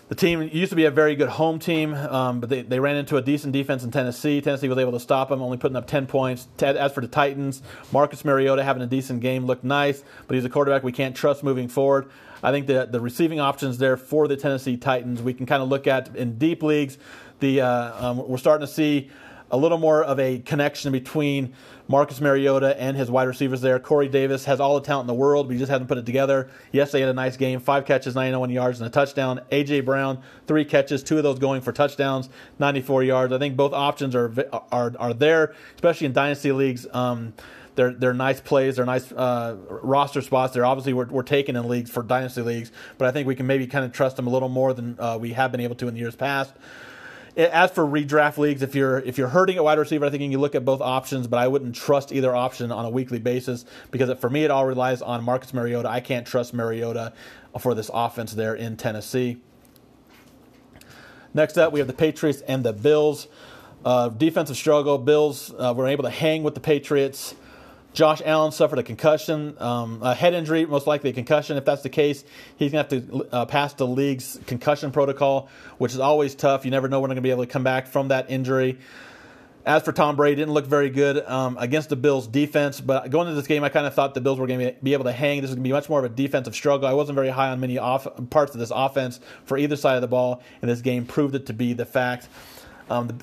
The 0.08 0.14
team 0.14 0.42
used 0.42 0.70
to 0.70 0.76
be 0.76 0.84
a 0.84 0.90
very 0.90 1.16
good 1.16 1.28
home 1.30 1.58
team, 1.58 1.94
um, 1.94 2.40
but 2.40 2.50
they, 2.50 2.62
they 2.62 2.80
ran 2.80 2.96
into 2.96 3.16
a 3.16 3.22
decent 3.22 3.54
defense 3.54 3.82
in 3.82 3.90
Tennessee. 3.90 4.42
Tennessee 4.42 4.68
was 4.68 4.78
able 4.78 4.92
to 4.92 5.00
stop 5.00 5.30
them, 5.30 5.40
only 5.40 5.56
putting 5.56 5.76
up 5.76 5.86
10 5.86 6.06
points. 6.06 6.48
As 6.60 6.92
for 6.92 7.00
the 7.00 7.08
Titans, 7.08 7.62
Marcus 7.92 8.26
Mariota 8.26 8.62
having 8.62 8.82
a 8.82 8.86
decent 8.86 9.20
game 9.20 9.46
looked 9.46 9.64
nice, 9.64 10.02
but 10.26 10.34
he's 10.34 10.44
a 10.44 10.50
quarterback 10.50 10.82
we 10.82 10.92
can't 10.92 11.16
trust 11.16 11.42
moving 11.42 11.68
forward. 11.68 12.10
I 12.42 12.52
think 12.52 12.66
that 12.68 12.92
the 12.92 13.00
receiving 13.00 13.40
options 13.40 13.78
there 13.78 13.96
for 13.96 14.28
the 14.28 14.36
Tennessee 14.36 14.76
Titans, 14.76 15.22
we 15.22 15.34
can 15.34 15.46
kind 15.46 15.62
of 15.62 15.68
look 15.68 15.86
at 15.86 16.14
in 16.16 16.38
deep 16.38 16.62
leagues. 16.62 16.98
The 17.40 17.60
uh, 17.60 18.10
um, 18.10 18.28
we're 18.28 18.38
starting 18.38 18.66
to 18.66 18.72
see 18.72 19.10
a 19.50 19.56
little 19.56 19.78
more 19.78 20.04
of 20.04 20.20
a 20.20 20.38
connection 20.40 20.92
between 20.92 21.54
Marcus 21.86 22.20
Mariota 22.20 22.78
and 22.80 22.96
his 22.96 23.10
wide 23.10 23.28
receivers 23.28 23.62
there. 23.62 23.78
Corey 23.78 24.08
Davis 24.08 24.44
has 24.44 24.60
all 24.60 24.74
the 24.74 24.82
talent 24.82 25.04
in 25.04 25.06
the 25.06 25.18
world, 25.18 25.48
but 25.48 25.54
he 25.54 25.58
just 25.58 25.70
hasn't 25.70 25.88
put 25.88 25.96
it 25.96 26.04
together. 26.04 26.50
Yes, 26.70 26.92
they 26.92 27.00
had 27.00 27.08
a 27.08 27.14
nice 27.14 27.36
game 27.38 27.60
five 27.60 27.86
catches, 27.86 28.14
91 28.14 28.50
yards, 28.50 28.80
and 28.80 28.86
a 28.86 28.90
touchdown. 28.90 29.40
A.J. 29.50 29.80
Brown, 29.80 30.22
three 30.46 30.66
catches, 30.66 31.02
two 31.02 31.16
of 31.16 31.22
those 31.22 31.38
going 31.38 31.62
for 31.62 31.72
touchdowns, 31.72 32.28
94 32.58 33.04
yards. 33.04 33.32
I 33.32 33.38
think 33.38 33.56
both 33.56 33.72
options 33.72 34.14
are, 34.14 34.32
are, 34.70 34.92
are 34.98 35.14
there, 35.14 35.54
especially 35.76 36.06
in 36.06 36.12
dynasty 36.12 36.52
leagues. 36.52 36.86
Um, 36.92 37.32
they're 37.78 37.92
they're 37.92 38.12
nice 38.12 38.40
plays. 38.40 38.74
They're 38.74 38.84
nice 38.84 39.12
uh, 39.12 39.56
roster 39.68 40.20
spots. 40.20 40.52
They're 40.52 40.66
obviously 40.66 40.94
we're, 40.94 41.06
we're 41.06 41.22
taken 41.22 41.54
in 41.54 41.68
leagues 41.68 41.90
for 41.90 42.02
dynasty 42.02 42.42
leagues, 42.42 42.72
but 42.98 43.06
I 43.06 43.12
think 43.12 43.28
we 43.28 43.36
can 43.36 43.46
maybe 43.46 43.68
kind 43.68 43.84
of 43.84 43.92
trust 43.92 44.16
them 44.16 44.26
a 44.26 44.30
little 44.30 44.48
more 44.48 44.74
than 44.74 44.98
uh, 44.98 45.16
we 45.18 45.32
have 45.34 45.52
been 45.52 45.60
able 45.60 45.76
to 45.76 45.86
in 45.86 45.94
the 45.94 46.00
years 46.00 46.16
past. 46.16 46.52
As 47.36 47.70
for 47.70 47.84
redraft 47.84 48.36
leagues, 48.36 48.62
if 48.62 48.74
you're 48.74 48.98
if 48.98 49.16
you're 49.16 49.28
hurting 49.28 49.58
at 49.58 49.62
wide 49.62 49.78
receiver, 49.78 50.04
I 50.04 50.10
think 50.10 50.24
you 50.24 50.30
can 50.30 50.40
look 50.40 50.56
at 50.56 50.64
both 50.64 50.80
options, 50.80 51.28
but 51.28 51.38
I 51.38 51.46
wouldn't 51.46 51.76
trust 51.76 52.10
either 52.10 52.34
option 52.34 52.72
on 52.72 52.84
a 52.84 52.90
weekly 52.90 53.20
basis 53.20 53.64
because 53.92 54.12
for 54.18 54.28
me 54.28 54.42
it 54.42 54.50
all 54.50 54.66
relies 54.66 55.00
on 55.00 55.22
Marcus 55.22 55.54
Mariota. 55.54 55.88
I 55.88 56.00
can't 56.00 56.26
trust 56.26 56.52
Mariota 56.52 57.12
for 57.60 57.74
this 57.74 57.92
offense 57.94 58.32
there 58.32 58.56
in 58.56 58.76
Tennessee. 58.76 59.36
Next 61.32 61.56
up, 61.56 61.72
we 61.72 61.78
have 61.78 61.86
the 61.86 61.94
Patriots 61.94 62.40
and 62.40 62.64
the 62.64 62.72
Bills. 62.72 63.28
Uh, 63.84 64.08
defensive 64.08 64.56
struggle. 64.56 64.98
Bills 64.98 65.54
uh, 65.56 65.72
were 65.76 65.86
able 65.86 66.02
to 66.02 66.10
hang 66.10 66.42
with 66.42 66.54
the 66.54 66.60
Patriots. 66.60 67.36
Josh 67.92 68.22
Allen 68.24 68.52
suffered 68.52 68.78
a 68.78 68.82
concussion, 68.82 69.56
um, 69.58 70.00
a 70.02 70.14
head 70.14 70.34
injury, 70.34 70.66
most 70.66 70.86
likely 70.86 71.10
a 71.10 71.12
concussion. 71.12 71.56
If 71.56 71.64
that's 71.64 71.82
the 71.82 71.88
case, 71.88 72.22
he's 72.56 72.70
going 72.72 72.86
to 72.86 72.96
have 72.96 73.08
to 73.08 73.28
uh, 73.32 73.46
pass 73.46 73.72
the 73.74 73.86
league's 73.86 74.38
concussion 74.46 74.92
protocol, 74.92 75.48
which 75.78 75.92
is 75.92 75.98
always 75.98 76.34
tough. 76.34 76.64
You 76.64 76.70
never 76.70 76.88
know 76.88 77.00
when 77.00 77.08
they're 77.08 77.14
going 77.14 77.22
to 77.22 77.26
be 77.26 77.30
able 77.30 77.44
to 77.44 77.50
come 77.50 77.64
back 77.64 77.88
from 77.88 78.08
that 78.08 78.30
injury. 78.30 78.78
As 79.66 79.82
for 79.82 79.92
Tom 79.92 80.16
Brady, 80.16 80.36
didn't 80.36 80.54
look 80.54 80.66
very 80.66 80.88
good 80.88 81.22
um, 81.26 81.58
against 81.58 81.90
the 81.90 81.96
Bills' 81.96 82.26
defense. 82.26 82.80
But 82.80 83.10
going 83.10 83.26
into 83.26 83.36
this 83.36 83.46
game, 83.46 83.64
I 83.64 83.68
kind 83.68 83.86
of 83.86 83.92
thought 83.92 84.14
the 84.14 84.20
Bills 84.20 84.38
were 84.38 84.46
going 84.46 84.60
to 84.60 84.74
be 84.82 84.92
able 84.94 85.04
to 85.04 85.12
hang. 85.12 85.40
This 85.42 85.50
was 85.50 85.56
going 85.56 85.64
to 85.64 85.68
be 85.68 85.72
much 85.72 85.90
more 85.90 85.98
of 85.98 86.04
a 86.06 86.14
defensive 86.14 86.54
struggle. 86.54 86.88
I 86.88 86.94
wasn't 86.94 87.16
very 87.16 87.28
high 87.28 87.50
on 87.50 87.60
many 87.60 87.76
off- 87.76 88.06
parts 88.30 88.54
of 88.54 88.60
this 88.60 88.72
offense 88.74 89.20
for 89.44 89.58
either 89.58 89.76
side 89.76 89.96
of 89.96 90.00
the 90.00 90.08
ball, 90.08 90.42
and 90.62 90.70
this 90.70 90.80
game 90.80 91.04
proved 91.04 91.34
it 91.34 91.46
to 91.46 91.52
be 91.52 91.74
the 91.74 91.84
fact. 91.84 92.28
Um, 92.90 93.18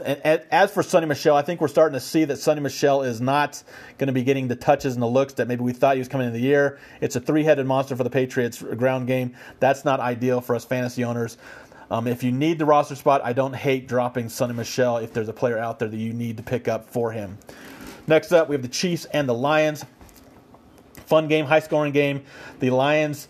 as 0.52 0.72
for 0.72 0.84
Sony 0.84 1.08
Michel, 1.08 1.36
I 1.36 1.42
think 1.42 1.60
we're 1.60 1.68
starting 1.68 1.96
to 1.96 2.00
see 2.00 2.24
that 2.26 2.36
Sony 2.36 2.62
Michel 2.62 3.02
is 3.02 3.20
not 3.20 3.64
going 3.98 4.08
to 4.08 4.14
be 4.14 4.24
getting 4.24 4.48
the 4.48 4.56
touches 4.56 4.94
and 4.94 5.02
the 5.02 5.08
looks 5.08 5.34
that 5.34 5.48
maybe 5.48 5.64
we 5.64 5.74
thought 5.74 5.96
he 5.96 6.00
was 6.00 6.08
coming 6.08 6.28
in 6.28 6.34
the 6.34 6.40
year. 6.40 6.78
It's 7.02 7.16
a 7.16 7.20
three-headed 7.20 7.66
monster 7.66 7.96
for 7.96 8.04
the 8.04 8.10
Patriots 8.10 8.62
ground 8.62 9.08
game. 9.08 9.36
That's 9.60 9.84
not 9.84 10.00
ideal 10.00 10.40
for 10.40 10.56
us 10.56 10.66
fantasy 10.66 11.04
owners. 11.04 11.38
Um, 11.90 12.08
if 12.08 12.24
you 12.24 12.32
need 12.32 12.60
the 12.60 12.66
roster 12.66 12.96
spot, 12.96 13.22
I 13.24 13.34
don't 13.34 13.56
hate 13.56 13.88
dropping 13.88 14.28
Sony 14.28 14.56
Michel 14.56 14.98
if 14.98 15.14
there's 15.14 15.30
a 15.30 15.34
player 15.34 15.58
out 15.58 15.80
there 15.80 15.88
that 15.88 15.98
you 15.98 16.14
need 16.14 16.38
to 16.38 16.44
pick 16.44 16.68
up 16.68 16.90
for 16.90 17.12
him. 17.12 17.38
Next 18.08 18.32
up, 18.32 18.50
we 18.50 18.54
have 18.54 18.62
the 18.62 18.68
Chiefs 18.68 19.06
and 19.06 19.28
the 19.28 19.34
Lions. 19.34 19.84
Fun 21.06 21.28
game, 21.28 21.46
high 21.46 21.60
scoring 21.60 21.92
game. 21.92 22.24
The 22.60 22.72
Lions 22.72 23.28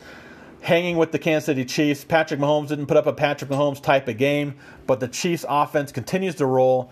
hanging 0.66 0.98
with 0.98 1.12
the 1.12 1.20
Kansas 1.20 1.46
City 1.46 1.64
Chiefs. 1.64 2.04
Patrick 2.04 2.40
Mahomes 2.40 2.70
didn't 2.70 2.88
put 2.88 2.98
up 2.98 3.06
a 3.06 3.14
Patrick 3.14 3.52
Mahomes 3.52 3.80
type 3.80 4.08
of 4.08 4.18
game, 4.18 4.56
but 4.88 5.00
the 5.00 5.08
Chiefs 5.08 5.46
offense 5.48 5.92
continues 5.92 6.34
to 6.36 6.46
roll. 6.48 6.92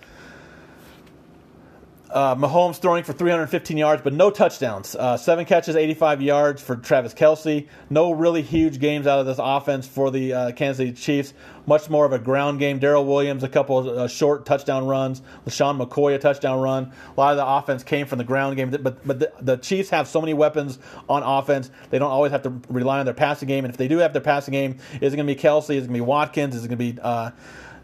Uh, 2.14 2.36
Mahomes 2.36 2.78
throwing 2.78 3.04
for 3.04 3.12
315 3.12 3.76
yards, 3.76 4.04
but 4.04 4.14
no 4.14 4.30
touchdowns. 4.30 4.96
Uh, 4.96 5.18
seven 5.18 5.46
catches, 5.46 5.76
85 5.76 6.22
yards 6.22 6.62
for 6.62 6.76
Travis 6.76 7.12
Kelce. 7.12 7.68
No 7.90 8.12
really 8.12 8.44
huge 8.44 8.80
games 8.80 9.08
out 9.08 9.20
of 9.20 9.26
this 9.26 9.40
offense 9.42 9.88
for 9.88 10.12
the 10.12 10.32
uh, 10.32 10.52
Kansas 10.52 10.78
City 10.78 10.94
Chiefs. 10.94 11.34
Much 11.66 11.90
more 11.90 12.06
of 12.06 12.14
a 12.14 12.20
ground 12.20 12.60
game. 12.60 12.78
Darrel 12.78 13.04
Williams, 13.04 13.44
a 13.44 13.50
couple 13.50 13.80
of 13.80 13.88
uh, 13.88 14.08
short 14.08 14.46
touchdown 14.46 14.86
runs. 14.86 15.24
LeSean 15.48 15.84
McCoy, 15.84 16.14
a 16.14 16.20
touchdown 16.20 16.60
run. 16.62 16.92
A 17.18 17.20
lot 17.20 17.32
of 17.32 17.38
the 17.38 17.48
offense 17.48 17.84
came 17.84 18.06
from 18.06 18.20
the 18.20 18.24
ground 18.24 18.58
game. 18.58 18.70
But 18.70 19.08
but 19.08 19.20
the, 19.20 19.32
the 19.42 19.58
Chiefs 19.58 19.90
have 19.90 20.08
so 20.08 20.22
many 20.22 20.36
weapons 20.36 20.78
on 21.10 21.24
offense. 21.24 21.72
They 21.90 21.98
don't 21.98 22.12
always 22.12 22.32
have 22.32 22.44
to 22.44 22.62
rely 22.70 23.00
on 23.00 23.06
their 23.06 23.16
passing 23.16 23.48
game. 23.48 23.66
And 23.66 23.74
if 23.74 23.78
they 23.78 23.88
do 23.88 23.98
have 23.98 24.14
their 24.14 24.22
passing 24.22 24.52
game, 24.52 24.78
is 25.02 25.14
it 25.14 25.16
going 25.16 25.26
to 25.26 25.34
be 25.34 25.40
Kelce? 25.40 25.72
Is 25.72 25.86
it 25.86 25.88
going 25.88 25.88
to 25.88 25.94
be 25.94 26.02
Watkins? 26.02 26.56
Is 26.56 26.64
it 26.64 26.68
going 26.68 26.78
to 26.78 26.94
be 26.94 27.02
uh, 27.02 27.32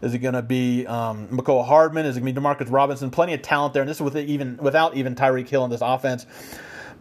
is 0.02 0.14
it 0.14 0.18
going 0.18 0.34
to 0.34 0.42
be 0.42 0.86
um, 0.86 1.28
Hardman? 1.46 2.06
Is 2.06 2.16
it 2.16 2.20
going 2.20 2.34
to 2.34 2.40
be 2.40 2.46
Demarcus 2.46 2.70
Robinson? 2.70 3.10
Plenty 3.10 3.34
of 3.34 3.42
talent 3.42 3.74
there, 3.74 3.82
and 3.82 3.88
this 3.88 3.98
is 3.98 4.02
with 4.02 4.16
even 4.16 4.56
without 4.56 4.96
even 4.96 5.14
Tyreek 5.14 5.48
Hill 5.48 5.64
in 5.64 5.70
this 5.70 5.82
offense. 5.82 6.26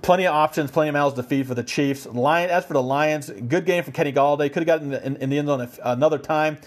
Plenty 0.01 0.25
of 0.27 0.33
options, 0.33 0.71
plenty 0.71 0.89
of 0.89 0.93
mouths 0.93 1.15
to 1.15 1.23
feed 1.23 1.45
for 1.45 1.55
the 1.55 1.63
Chiefs. 1.63 2.05
Lion, 2.05 2.49
as 2.49 2.65
for 2.65 2.73
the 2.73 2.81
Lions, 2.81 3.29
good 3.29 3.65
game 3.65 3.83
from 3.83 3.93
Kenny 3.93 4.13
Golladay. 4.13 4.51
Could 4.51 4.65
have 4.65 4.65
gotten 4.65 4.85
in 4.85 4.91
the, 4.91 5.05
in, 5.05 5.15
in 5.17 5.29
the 5.29 5.37
end 5.39 5.47
zone 5.47 5.69
another 5.83 6.17
time. 6.17 6.57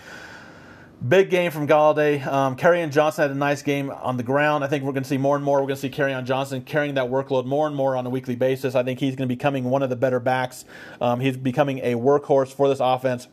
Big 1.07 1.31
game 1.31 1.51
from 1.51 1.67
Golladay. 1.67 2.25
Um, 2.25 2.57
Kerryon 2.57 2.93
Johnson 2.93 3.23
had 3.23 3.31
a 3.33 3.35
nice 3.35 3.63
game 3.63 3.91
on 3.91 4.17
the 4.17 4.23
ground. 4.23 4.63
I 4.63 4.69
think 4.69 4.85
we're 4.85 4.93
going 4.93 5.03
to 5.03 5.09
see 5.09 5.19
more 5.19 5.35
and 5.35 5.45
more. 5.45 5.59
We're 5.59 5.67
going 5.67 5.77
to 5.77 5.81
see 5.81 5.91
Kerryon 5.91 6.25
Johnson 6.25 6.63
carrying 6.63 6.95
that 6.95 7.11
workload 7.11 7.45
more 7.45 7.67
and 7.67 7.75
more 7.75 7.97
on 7.97 8.07
a 8.07 8.11
weekly 8.11 8.37
basis. 8.37 8.77
I 8.77 8.85
think 8.85 9.01
he's 9.01 9.17
going 9.17 9.29
to 9.29 9.33
be 9.33 9.35
becoming 9.35 9.65
one 9.65 9.83
of 9.83 9.91
the 9.91 9.97
better 9.97 10.21
backs. 10.21 10.65
Um, 11.01 11.19
he's 11.19 11.37
becoming 11.37 11.79
a 11.79 11.95
workhorse 11.95 12.55
for 12.55 12.69
this 12.69 12.79
offense. 12.79 13.27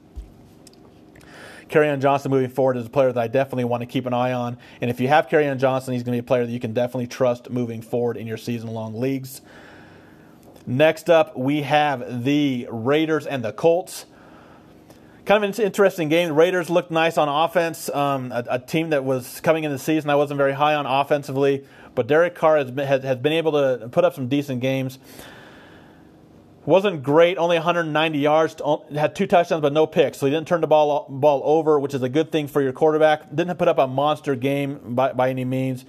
Kerryon 1.69 2.01
Johnson 2.01 2.31
moving 2.31 2.49
forward 2.49 2.77
is 2.77 2.85
a 2.85 2.89
player 2.89 3.11
that 3.11 3.21
I 3.21 3.27
definitely 3.27 3.65
want 3.65 3.81
to 3.81 3.87
keep 3.87 4.05
an 4.05 4.13
eye 4.13 4.33
on. 4.33 4.57
And 4.81 4.89
if 4.89 4.99
you 4.99 5.07
have 5.07 5.27
Kerryon 5.27 5.57
Johnson, 5.57 5.93
he's 5.93 6.03
going 6.03 6.17
to 6.17 6.21
be 6.21 6.25
a 6.25 6.27
player 6.27 6.45
that 6.45 6.51
you 6.51 6.59
can 6.59 6.73
definitely 6.73 7.07
trust 7.07 7.49
moving 7.49 7.81
forward 7.81 8.17
in 8.17 8.27
your 8.27 8.37
season 8.37 8.69
long 8.69 8.99
leagues. 8.99 9.41
Next 10.65 11.09
up, 11.09 11.37
we 11.37 11.61
have 11.63 12.23
the 12.23 12.67
Raiders 12.69 13.25
and 13.25 13.43
the 13.43 13.51
Colts. 13.51 14.05
Kind 15.25 15.43
of 15.43 15.57
an 15.57 15.65
interesting 15.65 16.09
game. 16.09 16.29
The 16.29 16.33
Raiders 16.33 16.69
looked 16.69 16.91
nice 16.91 17.17
on 17.17 17.29
offense. 17.29 17.89
Um, 17.89 18.31
a, 18.31 18.43
a, 18.49 18.59
team 18.59 18.89
that 18.89 19.03
was 19.03 19.39
coming 19.41 19.63
in 19.63 19.71
the 19.71 19.79
season, 19.79 20.09
I 20.09 20.15
wasn't 20.15 20.37
very 20.37 20.53
high 20.53 20.75
on 20.75 20.85
offensively, 20.85 21.65
but 21.93 22.07
Derek 22.07 22.35
Carr 22.35 22.57
has 22.57 22.71
been, 22.71 22.87
has, 22.87 23.03
has 23.03 23.17
been 23.17 23.33
able 23.33 23.51
to 23.51 23.89
put 23.89 24.03
up 24.03 24.15
some 24.15 24.27
decent 24.27 24.61
games 24.61 24.97
wasn't 26.69 27.01
great, 27.03 27.37
only 27.37 27.57
190 27.57 28.19
yards, 28.19 28.55
had 28.93 29.15
two 29.15 29.27
touchdowns 29.27 29.61
but 29.61 29.73
no 29.73 29.87
picks. 29.87 30.19
So 30.19 30.27
he 30.27 30.31
didn't 30.31 30.47
turn 30.47 30.61
the 30.61 30.67
ball 30.67 31.07
ball 31.09 31.41
over, 31.43 31.79
which 31.79 31.93
is 31.93 32.03
a 32.03 32.09
good 32.09 32.31
thing 32.31 32.47
for 32.47 32.61
your 32.61 32.71
quarterback. 32.71 33.33
Didn't 33.35 33.57
put 33.57 33.67
up 33.67 33.79
a 33.79 33.87
monster 33.87 34.35
game 34.35 34.95
by, 34.95 35.13
by 35.13 35.29
any 35.29 35.45
means. 35.45 35.83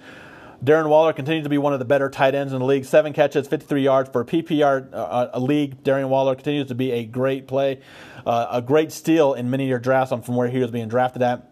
Darren 0.63 0.89
Waller 0.89 1.13
continues 1.13 1.43
to 1.43 1.49
be 1.49 1.57
one 1.57 1.73
of 1.73 1.79
the 1.79 1.85
better 1.85 2.09
tight 2.09 2.35
ends 2.35 2.53
in 2.53 2.59
the 2.59 2.65
league. 2.65 2.85
Seven 2.85 3.13
catches, 3.13 3.47
53 3.47 3.81
yards 3.81 4.09
for 4.09 4.21
a 4.21 4.25
PPR 4.25 4.93
uh, 4.93 5.29
a 5.33 5.39
league. 5.39 5.83
Darren 5.83 6.09
Waller 6.09 6.35
continues 6.35 6.67
to 6.67 6.75
be 6.75 6.91
a 6.91 7.05
great 7.05 7.47
play, 7.47 7.79
uh, 8.25 8.47
a 8.51 8.61
great 8.61 8.91
steal 8.91 9.33
in 9.33 9.49
many 9.49 9.63
of 9.63 9.69
your 9.69 9.79
drafts 9.79 10.13
from 10.25 10.35
where 10.35 10.49
he 10.49 10.59
was 10.59 10.69
being 10.69 10.87
drafted 10.87 11.21
at. 11.23 11.50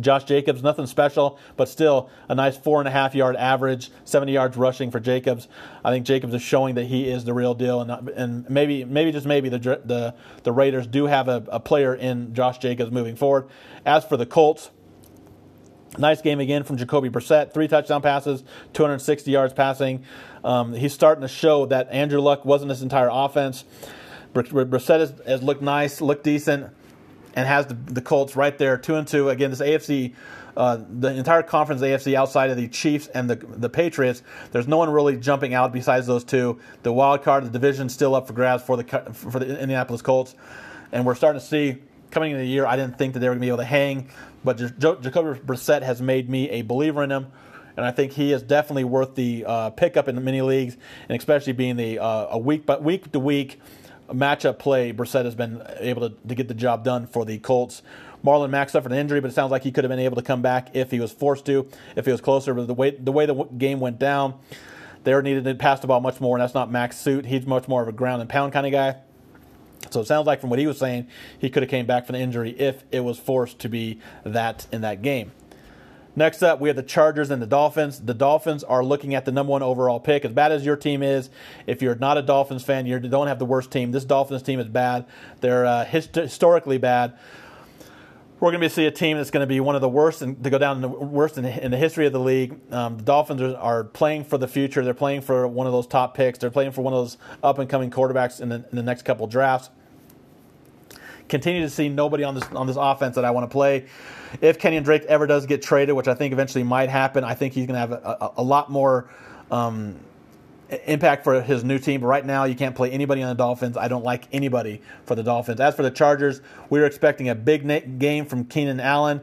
Josh 0.00 0.24
Jacobs, 0.24 0.62
nothing 0.62 0.86
special, 0.86 1.38
but 1.56 1.68
still 1.68 2.10
a 2.28 2.34
nice 2.34 2.56
four 2.56 2.80
and 2.80 2.88
a 2.88 2.90
half 2.90 3.14
yard 3.14 3.36
average, 3.36 3.90
70 4.04 4.32
yards 4.32 4.56
rushing 4.56 4.90
for 4.90 5.00
Jacobs. 5.00 5.48
I 5.84 5.90
think 5.90 6.06
Jacobs 6.06 6.34
is 6.34 6.42
showing 6.42 6.74
that 6.74 6.84
he 6.84 7.08
is 7.08 7.24
the 7.24 7.34
real 7.34 7.54
deal, 7.54 7.80
and, 7.80 8.08
and 8.10 8.48
maybe, 8.50 8.84
maybe 8.84 9.12
just 9.12 9.26
maybe 9.26 9.48
the 9.48 9.58
the, 9.58 10.14
the 10.42 10.52
Raiders 10.52 10.86
do 10.86 11.06
have 11.06 11.28
a, 11.28 11.44
a 11.48 11.60
player 11.60 11.94
in 11.94 12.34
Josh 12.34 12.58
Jacobs 12.58 12.90
moving 12.90 13.16
forward. 13.16 13.48
As 13.84 14.04
for 14.04 14.16
the 14.16 14.26
Colts, 14.26 14.70
Nice 15.98 16.20
game 16.20 16.40
again 16.40 16.62
from 16.62 16.76
Jacoby 16.76 17.08
Brissett. 17.08 17.54
Three 17.54 17.68
touchdown 17.68 18.02
passes, 18.02 18.44
260 18.74 19.30
yards 19.30 19.54
passing. 19.54 20.04
Um, 20.44 20.74
he's 20.74 20.92
starting 20.92 21.22
to 21.22 21.28
show 21.28 21.64
that 21.66 21.88
Andrew 21.90 22.20
Luck 22.20 22.44
wasn't 22.44 22.70
his 22.70 22.82
entire 22.82 23.08
offense. 23.10 23.64
Brissett 24.34 25.00
has, 25.00 25.14
has 25.26 25.42
looked 25.42 25.62
nice, 25.62 26.02
looked 26.02 26.24
decent 26.24 26.70
and 27.36 27.46
has 27.46 27.66
the, 27.66 27.74
the 27.74 28.00
Colts 28.00 28.34
right 28.34 28.56
there, 28.58 28.76
two 28.76 28.96
and 28.96 29.06
two. 29.06 29.28
Again, 29.28 29.50
this 29.50 29.60
AFC, 29.60 30.14
uh, 30.56 30.78
the 30.88 31.14
entire 31.14 31.42
conference 31.42 31.82
AFC 31.82 32.14
outside 32.14 32.50
of 32.50 32.56
the 32.56 32.66
Chiefs 32.66 33.06
and 33.08 33.30
the 33.30 33.36
the 33.36 33.68
Patriots, 33.68 34.22
there's 34.50 34.66
no 34.66 34.78
one 34.78 34.90
really 34.90 35.16
jumping 35.16 35.54
out 35.54 35.72
besides 35.72 36.06
those 36.06 36.24
two. 36.24 36.58
The 36.82 36.92
wild 36.92 37.22
card, 37.22 37.44
the 37.44 37.50
division, 37.50 37.88
still 37.88 38.14
up 38.14 38.26
for 38.26 38.32
grabs 38.32 38.62
for 38.62 38.76
the 38.76 38.84
for 39.12 39.38
the 39.38 39.60
Indianapolis 39.60 40.02
Colts, 40.02 40.34
and 40.90 41.06
we're 41.06 41.14
starting 41.14 41.40
to 41.40 41.46
see 41.46 41.76
coming 42.10 42.32
into 42.32 42.42
the 42.42 42.48
year. 42.48 42.66
I 42.66 42.76
didn't 42.76 42.98
think 42.98 43.12
that 43.12 43.20
they 43.20 43.28
were 43.28 43.34
going 43.34 43.42
to 43.42 43.46
be 43.46 43.48
able 43.48 43.58
to 43.58 43.64
hang, 43.64 44.08
but 44.42 44.56
Jacoby 44.56 45.38
Brissett 45.40 45.82
has 45.82 46.00
made 46.00 46.30
me 46.30 46.48
a 46.50 46.62
believer 46.62 47.04
in 47.04 47.12
him 47.12 47.26
and 47.76 47.84
I 47.84 47.90
think 47.90 48.12
he 48.12 48.32
is 48.32 48.42
definitely 48.42 48.84
worth 48.84 49.14
the 49.14 49.44
uh, 49.46 49.70
pickup 49.70 50.08
in 50.08 50.14
the 50.14 50.20
mini 50.22 50.40
leagues, 50.40 50.78
and 51.08 51.18
especially 51.18 51.52
being 51.52 51.76
the 51.76 51.98
uh, 51.98 52.28
a 52.30 52.38
week 52.38 52.64
but 52.64 52.82
week 52.82 53.12
to 53.12 53.20
week 53.20 53.60
matchup 54.12 54.58
play, 54.58 54.92
Brissett 54.92 55.24
has 55.24 55.34
been 55.34 55.62
able 55.78 56.10
to, 56.10 56.16
to 56.28 56.34
get 56.34 56.48
the 56.48 56.54
job 56.54 56.84
done 56.84 57.06
for 57.06 57.24
the 57.24 57.38
Colts. 57.38 57.82
Marlon 58.24 58.50
Mack 58.50 58.70
suffered 58.70 58.92
an 58.92 58.98
injury, 58.98 59.20
but 59.20 59.30
it 59.30 59.34
sounds 59.34 59.50
like 59.50 59.62
he 59.62 59.70
could 59.70 59.84
have 59.84 59.90
been 59.90 60.00
able 60.00 60.16
to 60.16 60.22
come 60.22 60.42
back 60.42 60.74
if 60.74 60.90
he 60.90 60.98
was 60.98 61.12
forced 61.12 61.46
to, 61.46 61.68
if 61.94 62.06
he 62.06 62.12
was 62.12 62.20
closer. 62.20 62.54
But 62.54 62.66
the 62.66 62.74
way 62.74 62.90
the 62.90 63.12
way 63.12 63.26
the 63.26 63.34
game 63.34 63.78
went 63.78 63.98
down, 63.98 64.34
they 65.04 65.14
were 65.14 65.22
needed 65.22 65.44
to 65.44 65.54
pass 65.54 65.80
the 65.80 65.86
ball 65.86 66.00
much 66.00 66.20
more, 66.20 66.36
and 66.36 66.42
that's 66.42 66.54
not 66.54 66.70
Mack's 66.70 66.98
suit. 66.98 67.26
He's 67.26 67.46
much 67.46 67.68
more 67.68 67.82
of 67.82 67.88
a 67.88 67.92
ground 67.92 68.20
and 68.20 68.28
pound 68.28 68.52
kind 68.52 68.66
of 68.66 68.72
guy. 68.72 68.96
So 69.90 70.00
it 70.00 70.06
sounds 70.06 70.26
like 70.26 70.40
from 70.40 70.50
what 70.50 70.58
he 70.58 70.66
was 70.66 70.78
saying, 70.78 71.06
he 71.38 71.48
could 71.48 71.62
have 71.62 71.70
came 71.70 71.86
back 71.86 72.06
from 72.06 72.14
the 72.14 72.20
injury 72.20 72.50
if 72.50 72.82
it 72.90 73.00
was 73.00 73.18
forced 73.18 73.60
to 73.60 73.68
be 73.68 74.00
that 74.24 74.66
in 74.72 74.80
that 74.80 75.02
game. 75.02 75.30
Next 76.18 76.42
up, 76.42 76.60
we 76.60 76.70
have 76.70 76.76
the 76.76 76.82
Chargers 76.82 77.30
and 77.30 77.42
the 77.42 77.46
Dolphins. 77.46 78.00
The 78.00 78.14
Dolphins 78.14 78.64
are 78.64 78.82
looking 78.82 79.14
at 79.14 79.26
the 79.26 79.32
number 79.32 79.50
one 79.50 79.62
overall 79.62 80.00
pick. 80.00 80.24
As 80.24 80.32
bad 80.32 80.50
as 80.50 80.64
your 80.64 80.74
team 80.74 81.02
is, 81.02 81.28
if 81.66 81.82
you're 81.82 81.94
not 81.94 82.16
a 82.16 82.22
Dolphins 82.22 82.64
fan, 82.64 82.86
you 82.86 82.98
don't 82.98 83.26
have 83.26 83.38
the 83.38 83.44
worst 83.44 83.70
team. 83.70 83.92
This 83.92 84.06
Dolphins 84.06 84.42
team 84.42 84.58
is 84.58 84.66
bad. 84.66 85.04
They're 85.42 85.66
uh, 85.66 85.84
historically 85.84 86.78
bad. 86.78 87.18
We're 88.40 88.50
going 88.50 88.62
to 88.62 88.70
see 88.70 88.86
a 88.86 88.90
team 88.90 89.18
that's 89.18 89.30
going 89.30 89.42
to 89.42 89.46
be 89.46 89.60
one 89.60 89.74
of 89.74 89.82
the 89.82 89.88
worst 89.88 90.22
and 90.22 90.42
to 90.42 90.50
go 90.50 90.58
down 90.58 90.76
in 90.76 90.82
the 90.82 90.88
worst 90.88 91.36
in 91.36 91.44
the, 91.44 91.64
in 91.64 91.70
the 91.70 91.76
history 91.76 92.06
of 92.06 92.12
the 92.14 92.20
league. 92.20 92.60
Um, 92.72 92.96
the 92.96 93.02
Dolphins 93.02 93.42
are, 93.42 93.56
are, 93.56 93.84
playing 93.84 94.24
for 94.24 94.36
the 94.36 94.48
future. 94.48 94.84
They're 94.84 94.94
playing 94.94 95.22
for 95.22 95.46
one 95.46 95.66
of 95.66 95.72
those 95.72 95.86
top 95.86 96.14
picks. 96.14 96.38
They're 96.38 96.50
playing 96.50 96.72
for 96.72 96.82
one 96.82 96.92
of 96.92 96.98
those 96.98 97.18
up 97.42 97.58
and 97.58 97.68
coming 97.68 97.90
quarterbacks 97.90 98.40
in 98.40 98.50
the, 98.50 98.56
in 98.56 98.76
the 98.76 98.82
next 98.82 99.02
couple 99.02 99.26
drafts. 99.26 99.70
Continue 101.28 101.62
to 101.62 101.70
see 101.70 101.88
nobody 101.88 102.24
on 102.24 102.34
this 102.34 102.44
on 102.52 102.66
this 102.66 102.76
offense 102.78 103.16
that 103.16 103.24
I 103.24 103.30
want 103.30 103.48
to 103.48 103.52
play 103.52 103.86
if 104.40 104.58
Kenyan 104.58 104.84
Drake 104.84 105.04
ever 105.04 105.26
does 105.26 105.46
get 105.46 105.62
traded, 105.62 105.94
which 105.94 106.08
I 106.08 106.14
think 106.14 106.32
eventually 106.32 106.64
might 106.64 106.88
happen, 106.88 107.24
I 107.24 107.34
think 107.34 107.54
he's 107.54 107.66
going 107.66 107.74
to 107.74 107.80
have 107.80 107.92
a, 107.92 108.16
a, 108.20 108.32
a, 108.38 108.42
lot 108.42 108.70
more 108.70 109.08
um, 109.50 109.96
impact 110.86 111.24
for 111.24 111.40
his 111.42 111.64
new 111.64 111.78
team. 111.78 112.00
But 112.00 112.08
right 112.08 112.24
now, 112.24 112.44
you 112.44 112.54
can't 112.54 112.74
play 112.74 112.90
anybody 112.90 113.22
on 113.22 113.28
the 113.28 113.34
Dolphins. 113.34 113.76
I 113.76 113.88
don't 113.88 114.04
like 114.04 114.28
anybody 114.32 114.82
for 115.04 115.14
the 115.14 115.22
Dolphins. 115.22 115.60
As 115.60 115.74
for 115.74 115.82
the 115.82 115.90
Chargers, 115.90 116.40
we 116.70 116.80
were 116.80 116.86
expecting 116.86 117.28
a 117.28 117.34
big 117.34 117.98
game 117.98 118.26
from 118.26 118.44
Keenan 118.44 118.80
Allen. 118.80 119.20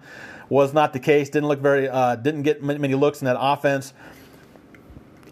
Was 0.49 0.73
not 0.73 0.93
the 0.93 0.99
case. 0.99 1.29
Didn't 1.29 1.47
look 1.47 1.59
very. 1.59 1.89
Uh, 1.89 2.15
didn't 2.15 2.43
get 2.43 2.61
many 2.61 2.95
looks 2.95 3.21
in 3.21 3.25
that 3.25 3.37
offense. 3.39 3.93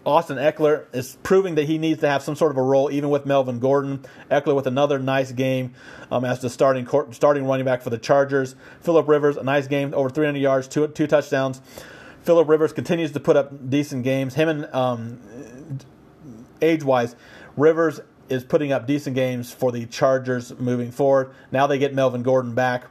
Austin 0.04 0.36
Ekeler 0.36 0.86
is 0.92 1.16
proving 1.22 1.54
that 1.54 1.64
he 1.64 1.78
needs 1.78 2.00
to 2.00 2.08
have 2.08 2.22
some 2.22 2.34
sort 2.34 2.50
of 2.50 2.56
a 2.56 2.62
role, 2.62 2.90
even 2.90 3.10
with 3.10 3.24
Melvin 3.24 3.60
Gordon. 3.60 4.04
Ekeler 4.30 4.54
with 4.54 4.66
another 4.66 4.98
nice 4.98 5.30
game 5.32 5.74
um, 6.10 6.24
as 6.24 6.40
the 6.40 6.50
starting 6.50 6.88
starting 7.12 7.44
running 7.46 7.64
back 7.64 7.82
for 7.82 7.90
the 7.90 7.98
Chargers. 7.98 8.56
Philip 8.80 9.06
Rivers, 9.06 9.36
a 9.36 9.42
nice 9.42 9.68
game, 9.68 9.94
over 9.94 10.10
300 10.10 10.38
yards, 10.38 10.66
two 10.66 10.88
two 10.88 11.06
touchdowns. 11.06 11.60
Philip 12.22 12.48
Rivers 12.48 12.72
continues 12.72 13.12
to 13.12 13.20
put 13.20 13.36
up 13.36 13.70
decent 13.70 14.04
games. 14.04 14.34
Him 14.34 14.48
and 14.48 14.74
um, 14.74 15.20
age 16.60 16.84
wise, 16.84 17.16
Rivers 17.56 18.00
is 18.28 18.44
putting 18.44 18.72
up 18.72 18.86
decent 18.86 19.14
games 19.14 19.52
for 19.52 19.70
the 19.70 19.86
Chargers 19.86 20.58
moving 20.58 20.90
forward. 20.90 21.32
Now 21.50 21.66
they 21.66 21.78
get 21.78 21.94
Melvin 21.94 22.22
Gordon 22.22 22.54
back. 22.54 22.84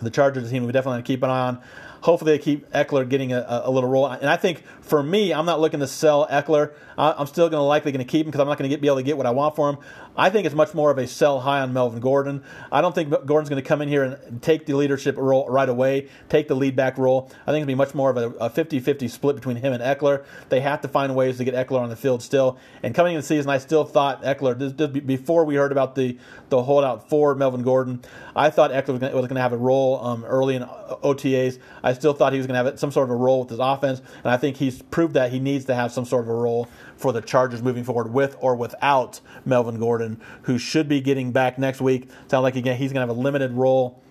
The 0.00 0.10
Chargers 0.10 0.50
team 0.50 0.66
we 0.66 0.72
definitely 0.72 1.02
keep 1.02 1.22
an 1.22 1.30
eye 1.30 1.48
on. 1.48 1.62
Hopefully, 2.04 2.32
they 2.32 2.38
keep 2.38 2.70
Ekeler 2.72 3.08
getting 3.08 3.32
a, 3.32 3.62
a, 3.64 3.70
little 3.70 3.88
role. 3.88 4.06
And 4.06 4.28
I 4.28 4.36
think 4.36 4.62
for 4.84 5.02
me, 5.02 5.32
I'm 5.32 5.46
not 5.46 5.60
looking 5.60 5.80
to 5.80 5.86
sell 5.86 6.26
Ekeler. 6.28 6.72
I'm 6.96 7.26
still 7.26 7.48
going 7.48 7.58
to 7.58 7.64
likely 7.64 7.90
going 7.90 8.04
to 8.04 8.10
keep 8.10 8.26
him 8.26 8.30
because 8.30 8.40
I'm 8.40 8.46
not 8.46 8.58
going 8.58 8.70
to 8.70 8.76
be 8.76 8.86
able 8.86 8.98
to 8.98 9.02
get 9.02 9.16
what 9.16 9.26
I 9.26 9.30
want 9.30 9.56
for 9.56 9.70
him. 9.70 9.78
I 10.16 10.30
think 10.30 10.46
it's 10.46 10.54
much 10.54 10.74
more 10.74 10.92
of 10.92 10.98
a 10.98 11.08
sell 11.08 11.40
high 11.40 11.60
on 11.60 11.72
Melvin 11.72 12.00
Gordon. 12.00 12.44
I 12.70 12.80
don't 12.80 12.94
think 12.94 13.10
Gordon's 13.10 13.48
going 13.48 13.60
to 13.60 13.66
come 13.68 13.82
in 13.82 13.88
here 13.88 14.04
and 14.04 14.40
take 14.42 14.66
the 14.66 14.74
leadership 14.74 15.16
role 15.16 15.48
right 15.48 15.68
away, 15.68 16.08
take 16.28 16.46
the 16.46 16.54
lead 16.54 16.76
back 16.76 16.98
role. 16.98 17.32
I 17.46 17.50
think 17.50 17.62
it'll 17.62 17.66
be 17.66 17.74
much 17.74 17.94
more 17.94 18.10
of 18.10 18.36
a 18.40 18.48
50 18.48 18.78
50 18.78 19.08
split 19.08 19.34
between 19.34 19.56
him 19.56 19.72
and 19.72 19.82
Ekeler. 19.82 20.24
They 20.50 20.60
have 20.60 20.82
to 20.82 20.88
find 20.88 21.16
ways 21.16 21.38
to 21.38 21.44
get 21.44 21.54
Ekeler 21.54 21.80
on 21.80 21.88
the 21.88 21.96
field 21.96 22.22
still. 22.22 22.58
And 22.82 22.94
coming 22.94 23.14
into 23.14 23.22
the 23.22 23.26
season, 23.26 23.50
I 23.50 23.58
still 23.58 23.84
thought 23.84 24.22
Ekeler, 24.22 24.56
this, 24.56 24.72
this, 24.74 24.88
before 24.88 25.44
we 25.44 25.56
heard 25.56 25.72
about 25.72 25.96
the, 25.96 26.16
the 26.48 26.62
holdout 26.62 27.08
for 27.08 27.34
Melvin 27.34 27.62
Gordon, 27.62 28.02
I 28.36 28.50
thought 28.50 28.70
Ekeler 28.70 29.00
was 29.00 29.26
going 29.26 29.34
to 29.34 29.40
have 29.40 29.52
a 29.52 29.58
role 29.58 30.04
um, 30.04 30.24
early 30.24 30.54
in 30.54 30.62
OTAs. 30.62 31.58
I 31.82 31.92
still 31.92 32.12
thought 32.12 32.32
he 32.32 32.38
was 32.38 32.46
going 32.46 32.62
to 32.62 32.70
have 32.70 32.78
some 32.78 32.92
sort 32.92 33.08
of 33.08 33.10
a 33.10 33.16
role 33.16 33.40
with 33.40 33.50
his 33.50 33.58
offense, 33.58 34.00
and 34.22 34.30
I 34.30 34.36
think 34.36 34.56
he's 34.56 34.73
proved 34.82 35.14
that 35.14 35.32
he 35.32 35.40
needs 35.40 35.64
to 35.66 35.74
have 35.74 35.92
some 35.92 36.04
sort 36.04 36.24
of 36.24 36.28
a 36.28 36.34
role 36.34 36.68
for 36.96 37.12
the 37.12 37.20
Chargers 37.20 37.62
moving 37.62 37.84
forward 37.84 38.12
with 38.12 38.36
or 38.40 38.54
without 38.56 39.20
Melvin 39.44 39.78
Gordon, 39.78 40.20
who 40.42 40.58
should 40.58 40.88
be 40.88 41.00
getting 41.00 41.32
back 41.32 41.58
next 41.58 41.80
week. 41.80 42.08
Sounds 42.28 42.42
like 42.42 42.56
again 42.56 42.76
he's 42.76 42.92
going 42.92 43.06
to 43.06 43.08
have 43.08 43.16
a 43.16 43.20
limited 43.20 43.52
role 43.52 44.02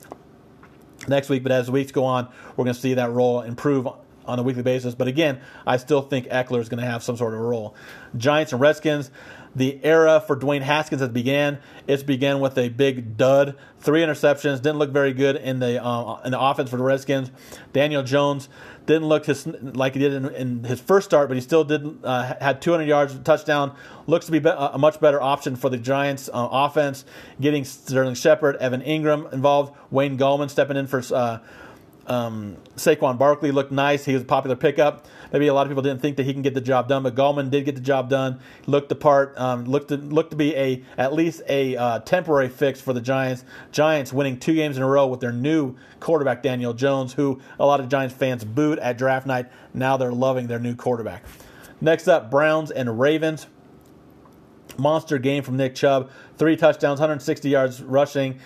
next 1.07 1.29
week, 1.29 1.43
but 1.43 1.51
as 1.51 1.69
weeks 1.69 1.91
go 1.91 2.05
on, 2.05 2.29
we're 2.55 2.65
going 2.65 2.75
to 2.75 2.79
see 2.79 2.93
that 2.95 3.11
role 3.11 3.41
improve 3.41 3.87
on 4.25 4.39
a 4.39 4.43
weekly 4.43 4.63
basis. 4.63 4.95
But 4.95 5.07
again, 5.07 5.41
I 5.65 5.77
still 5.77 6.01
think 6.01 6.27
Ekeler 6.27 6.59
is 6.59 6.69
going 6.69 6.81
to 6.81 6.89
have 6.89 7.03
some 7.03 7.17
sort 7.17 7.33
of 7.33 7.39
a 7.39 7.43
role. 7.43 7.75
Giants 8.17 8.53
and 8.53 8.61
Redskins 8.61 9.11
the 9.55 9.79
era 9.83 10.23
for 10.25 10.35
Dwayne 10.35 10.61
Haskins 10.61 11.01
has 11.01 11.09
began. 11.09 11.59
It's 11.87 12.03
began 12.03 12.39
with 12.39 12.57
a 12.57 12.69
big 12.69 13.17
dud, 13.17 13.55
three 13.79 14.01
interceptions. 14.01 14.57
Didn't 14.57 14.79
look 14.79 14.91
very 14.91 15.13
good 15.13 15.35
in 15.35 15.59
the 15.59 15.83
uh, 15.83 16.21
in 16.23 16.31
the 16.31 16.39
offense 16.39 16.69
for 16.69 16.77
the 16.77 16.83
Redskins. 16.83 17.31
Daniel 17.71 18.03
Jones 18.03 18.49
didn't 18.85 19.07
look 19.07 19.25
his, 19.25 19.45
like 19.47 19.93
he 19.93 19.99
did 19.99 20.13
in, 20.13 20.25
in 20.35 20.63
his 20.63 20.79
first 20.79 21.05
start, 21.05 21.29
but 21.29 21.35
he 21.35 21.41
still 21.41 21.63
did 21.63 22.03
uh, 22.03 22.33
had 22.41 22.61
200 22.61 22.85
yards, 22.85 23.17
touchdown. 23.19 23.75
Looks 24.07 24.25
to 24.25 24.31
be 24.31 24.41
a 24.45 24.77
much 24.77 24.99
better 24.99 25.21
option 25.21 25.55
for 25.55 25.69
the 25.69 25.77
Giants 25.77 26.29
uh, 26.29 26.47
offense. 26.51 27.05
Getting 27.39 27.63
Sterling 27.63 28.15
Shepard, 28.15 28.57
Evan 28.57 28.81
Engram 28.81 29.31
involved, 29.31 29.75
Wayne 29.91 30.17
Gallman 30.17 30.49
stepping 30.49 30.77
in 30.77 30.87
for. 30.87 31.01
Um, 32.05 32.57
Saquon 32.75 33.17
Barkley 33.17 33.51
looked 33.51 33.71
nice. 33.71 34.03
He 34.05 34.13
was 34.13 34.23
a 34.23 34.25
popular 34.25 34.55
pickup. 34.55 35.07
Maybe 35.31 35.47
a 35.47 35.53
lot 35.53 35.65
of 35.65 35.69
people 35.69 35.83
didn't 35.83 36.01
think 36.01 36.17
that 36.17 36.25
he 36.25 36.33
can 36.33 36.41
get 36.41 36.53
the 36.53 36.61
job 36.61 36.87
done, 36.87 37.03
but 37.03 37.15
Gallman 37.15 37.49
did 37.49 37.65
get 37.65 37.75
the 37.75 37.81
job 37.81 38.09
done. 38.09 38.39
Looked 38.67 38.89
the 38.89 38.95
part. 38.95 39.37
Um, 39.37 39.65
looked 39.65 39.87
to, 39.89 39.97
looked 39.97 40.31
to 40.31 40.35
be 40.35 40.55
a 40.55 40.83
at 40.97 41.13
least 41.13 41.41
a 41.47 41.75
uh, 41.77 41.99
temporary 41.99 42.49
fix 42.49 42.81
for 42.81 42.93
the 42.93 43.01
Giants. 43.01 43.45
Giants 43.71 44.11
winning 44.11 44.37
two 44.37 44.53
games 44.53 44.77
in 44.77 44.83
a 44.83 44.87
row 44.87 45.07
with 45.07 45.21
their 45.21 45.31
new 45.31 45.75
quarterback 45.99 46.43
Daniel 46.43 46.73
Jones, 46.73 47.13
who 47.13 47.41
a 47.57 47.65
lot 47.65 47.79
of 47.79 47.87
Giants 47.89 48.13
fans 48.13 48.43
booed 48.43 48.79
at 48.79 48.97
draft 48.97 49.25
night. 49.25 49.47
Now 49.73 49.97
they're 49.97 50.11
loving 50.11 50.47
their 50.47 50.59
new 50.59 50.75
quarterback. 50.75 51.23
Next 51.79 52.07
up, 52.07 52.29
Browns 52.29 52.71
and 52.71 52.99
Ravens. 52.99 53.47
Monster 54.77 55.17
game 55.17 55.43
from 55.43 55.57
Nick 55.57 55.75
Chubb. 55.75 56.09
Three 56.37 56.55
touchdowns, 56.55 56.99
160 56.99 57.49
yards 57.49 57.81
rushing. 57.81 58.39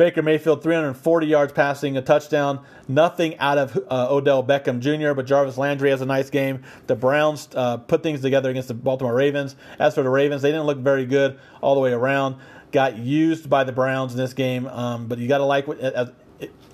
Baker 0.00 0.22
Mayfield, 0.22 0.62
340 0.62 1.26
yards 1.26 1.52
passing, 1.52 1.94
a 1.98 2.00
touchdown. 2.00 2.64
Nothing 2.88 3.36
out 3.36 3.58
of 3.58 3.76
uh, 3.90 4.06
Odell 4.08 4.42
Beckham 4.42 4.80
Jr., 4.80 5.12
but 5.12 5.26
Jarvis 5.26 5.58
Landry 5.58 5.90
has 5.90 6.00
a 6.00 6.06
nice 6.06 6.30
game. 6.30 6.62
The 6.86 6.96
Browns 6.96 7.50
uh, 7.54 7.76
put 7.76 8.02
things 8.02 8.22
together 8.22 8.48
against 8.48 8.68
the 8.68 8.74
Baltimore 8.74 9.12
Ravens. 9.12 9.56
As 9.78 9.94
for 9.94 10.02
the 10.02 10.08
Ravens, 10.08 10.40
they 10.40 10.52
didn't 10.52 10.64
look 10.64 10.78
very 10.78 11.04
good 11.04 11.38
all 11.60 11.74
the 11.74 11.82
way 11.82 11.92
around. 11.92 12.36
Got 12.72 12.96
used 12.96 13.50
by 13.50 13.62
the 13.64 13.72
Browns 13.72 14.12
in 14.12 14.18
this 14.18 14.32
game, 14.32 14.66
um, 14.68 15.06
but 15.06 15.18
you 15.18 15.28
got 15.28 15.36
to 15.36 15.44
like 15.44 15.68
what. 15.68 15.78
Uh, 15.82 16.06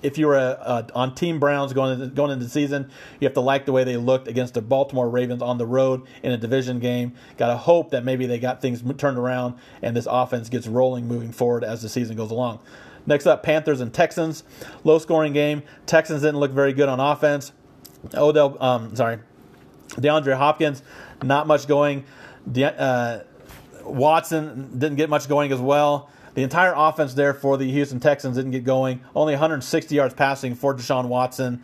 if 0.01 0.17
you 0.17 0.27
were 0.27 0.37
a, 0.37 0.51
a, 0.61 0.87
on 0.95 1.13
Team 1.13 1.37
Browns 1.37 1.73
going 1.73 1.99
into, 1.99 2.07
going 2.07 2.31
into 2.31 2.45
the 2.45 2.49
season, 2.49 2.89
you 3.19 3.25
have 3.25 3.33
to 3.33 3.41
like 3.41 3.65
the 3.65 3.73
way 3.73 3.83
they 3.83 3.97
looked 3.97 4.29
against 4.29 4.53
the 4.53 4.61
Baltimore 4.61 5.09
Ravens 5.09 5.41
on 5.41 5.57
the 5.57 5.65
road 5.65 6.07
in 6.23 6.31
a 6.31 6.37
division 6.37 6.79
game. 6.79 7.13
Got 7.35 7.47
to 7.47 7.57
hope 7.57 7.91
that 7.91 8.05
maybe 8.05 8.25
they 8.25 8.39
got 8.39 8.61
things 8.61 8.81
turned 8.97 9.17
around 9.17 9.55
and 9.81 9.97
this 9.97 10.07
offense 10.09 10.47
gets 10.47 10.65
rolling 10.65 11.09
moving 11.09 11.33
forward 11.33 11.65
as 11.65 11.81
the 11.81 11.89
season 11.89 12.15
goes 12.15 12.31
along. 12.31 12.59
Next 13.07 13.25
up, 13.25 13.41
Panthers 13.41 13.81
and 13.81 13.91
Texans. 13.93 14.43
Low 14.83 14.99
scoring 14.99 15.33
game. 15.33 15.63
Texans 15.87 16.21
didn't 16.21 16.39
look 16.39 16.51
very 16.51 16.73
good 16.73 16.89
on 16.89 16.99
offense. 16.99 17.53
Odell, 18.13 18.61
um, 18.61 18.95
sorry, 18.95 19.19
DeAndre 19.89 20.37
Hopkins, 20.37 20.83
not 21.23 21.47
much 21.47 21.67
going. 21.67 22.03
De- 22.49 22.79
uh, 22.79 23.23
Watson 23.83 24.77
didn't 24.77 24.97
get 24.97 25.09
much 25.09 25.27
going 25.27 25.51
as 25.51 25.59
well. 25.59 26.09
The 26.35 26.43
entire 26.43 26.73
offense 26.75 27.15
there 27.15 27.33
for 27.33 27.57
the 27.57 27.71
Houston 27.71 27.99
Texans 27.99 28.35
didn't 28.35 28.51
get 28.51 28.63
going. 28.63 29.01
Only 29.15 29.33
160 29.33 29.95
yards 29.95 30.13
passing 30.13 30.53
for 30.53 30.75
Deshaun 30.75 31.07
Watson. 31.07 31.63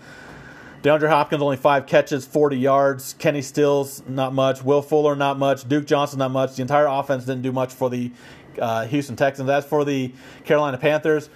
DeAndre 0.81 1.09
Hopkins 1.09 1.41
only 1.41 1.55
five 1.57 1.85
catches, 1.85 2.25
40 2.25 2.57
yards. 2.57 3.13
Kenny 3.13 3.41
Stills 3.41 4.03
not 4.07 4.33
much. 4.33 4.63
Will 4.63 4.81
Fuller 4.81 5.15
not 5.15 5.37
much. 5.37 5.67
Duke 5.67 5.85
Johnson 5.85 6.19
not 6.19 6.31
much. 6.31 6.55
The 6.55 6.61
entire 6.61 6.87
offense 6.87 7.23
didn't 7.23 7.43
do 7.43 7.51
much 7.51 7.71
for 7.71 7.89
the 7.89 8.11
uh, 8.59 8.85
Houston 8.85 9.15
Texans. 9.15 9.49
As 9.49 9.65
for 9.65 9.85
the 9.85 10.13
Carolina 10.45 10.77
Panthers, 10.77 11.29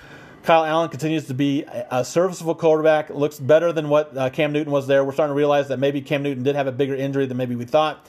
Kyle 0.44 0.64
Allen 0.64 0.90
continues 0.90 1.28
to 1.28 1.34
be 1.34 1.66
a 1.92 2.06
serviceable 2.06 2.56
quarterback. 2.56 3.10
Looks 3.10 3.40
better 3.40 3.74
than 3.74 3.90
what 3.90 4.16
uh, 4.16 4.30
Cam 4.30 4.54
Newton 4.54 4.72
was 4.72 4.88
there. 4.88 5.04
We're 5.04 5.12
starting 5.12 5.34
to 5.34 5.38
realize 5.38 5.68
that 5.68 5.78
maybe 5.78 6.02
Cam 6.02 6.24
Newton 6.24 6.44
did 6.44 6.56
have 6.56 6.68
a 6.68 6.72
bigger 6.72 6.96
injury 6.96 7.26
than 7.26 7.36
maybe 7.36 7.56
we 7.56 7.66
thought. 7.66 8.08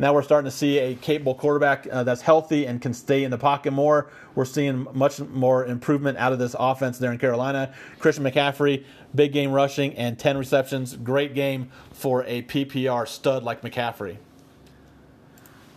Now 0.00 0.14
we're 0.14 0.22
starting 0.22 0.50
to 0.50 0.56
see 0.56 0.78
a 0.78 0.94
capable 0.94 1.34
quarterback 1.34 1.86
uh, 1.92 2.04
that's 2.04 2.22
healthy 2.22 2.64
and 2.64 2.80
can 2.80 2.94
stay 2.94 3.22
in 3.22 3.30
the 3.30 3.36
pocket 3.36 3.72
more. 3.72 4.08
We're 4.34 4.46
seeing 4.46 4.86
much 4.94 5.20
more 5.20 5.66
improvement 5.66 6.16
out 6.16 6.32
of 6.32 6.38
this 6.38 6.56
offense 6.58 6.96
there 6.96 7.12
in 7.12 7.18
Carolina. 7.18 7.74
Christian 7.98 8.24
McCaffrey, 8.24 8.84
big 9.14 9.34
game 9.34 9.52
rushing 9.52 9.94
and 9.96 10.18
10 10.18 10.38
receptions. 10.38 10.96
Great 10.96 11.34
game 11.34 11.70
for 11.92 12.24
a 12.24 12.40
PPR 12.42 13.06
stud 13.06 13.42
like 13.42 13.60
McCaffrey. 13.60 14.16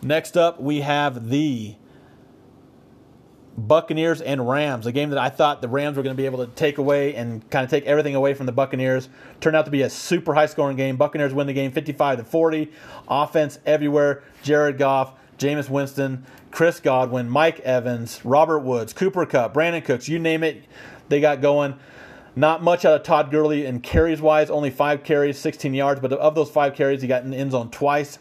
Next 0.01 0.37
up, 0.37 0.61
we 0.61 0.81
have 0.81 1.29
the 1.29 1.75
Buccaneers 3.57 4.22
and 4.22 4.48
Rams, 4.48 4.88
a 4.88 4.91
game 4.91 5.12
that 5.12 5.19
I 5.19 5.29
thought 5.29 5.62
the 5.62 5.67
Rams 5.67 5.95
were 5.95 6.03
going 6.03 6.15
to 6.15 6.22
be 6.22 6.25
able 6.25 6.45
to 6.45 6.51
take 6.53 6.79
away 6.79 7.16
and 7.16 7.48
kind 7.51 7.63
of 7.63 7.70
take 7.70 7.85
everything 7.85 8.16
away 8.16 8.33
from 8.33 8.48
the 8.48 8.51
Buccaneers. 8.51 9.09
Turned 9.42 9.55
out 9.55 9.66
to 9.66 9.72
be 9.72 9.83
a 9.83 9.89
super 9.89 10.33
high 10.33 10.48
scoring 10.48 10.75
game. 10.75 10.98
Buccaneers 10.98 11.33
win 11.33 11.46
the 11.46 11.53
game 11.53 11.72
55 11.72 12.18
to 12.18 12.24
40. 12.24 12.72
Offense 13.07 13.59
everywhere. 13.66 14.24
Jared 14.42 14.77
Goff, 14.79 15.13
Jameis 15.37 15.70
Winston, 15.70 16.25
Chris 16.51 16.79
Godwin, 16.79 17.29
Mike 17.29 17.59
Evans, 17.61 18.24
Robert 18.24 18.59
Woods, 18.59 18.94
Cooper 18.94 19.25
Kupp, 19.25 19.53
Brandin 19.53 19.83
Cooks, 19.83 20.07
you 20.07 20.20
name 20.20 20.44
it, 20.44 20.63
they 21.09 21.20
got 21.20 21.42
going. 21.42 21.75
Not 22.35 22.63
much 22.63 22.83
out 22.85 22.96
of 22.96 23.03
Todd 23.03 23.29
Gurley 23.29 23.66
in 23.66 23.81
carries 23.81 24.22
wise, 24.22 24.50
only 24.50 24.72
five 24.72 25.03
carries, 25.03 25.37
16 25.37 25.74
yards, 25.74 26.00
but 26.00 26.11
of 26.13 26.33
those 26.33 26.50
five 26.50 26.74
carries, 26.75 27.01
he 27.01 27.07
got 27.07 27.24
in 27.24 27.31
the 27.31 27.37
end 27.37 27.51
zone 27.51 27.70
twice. 27.70 28.18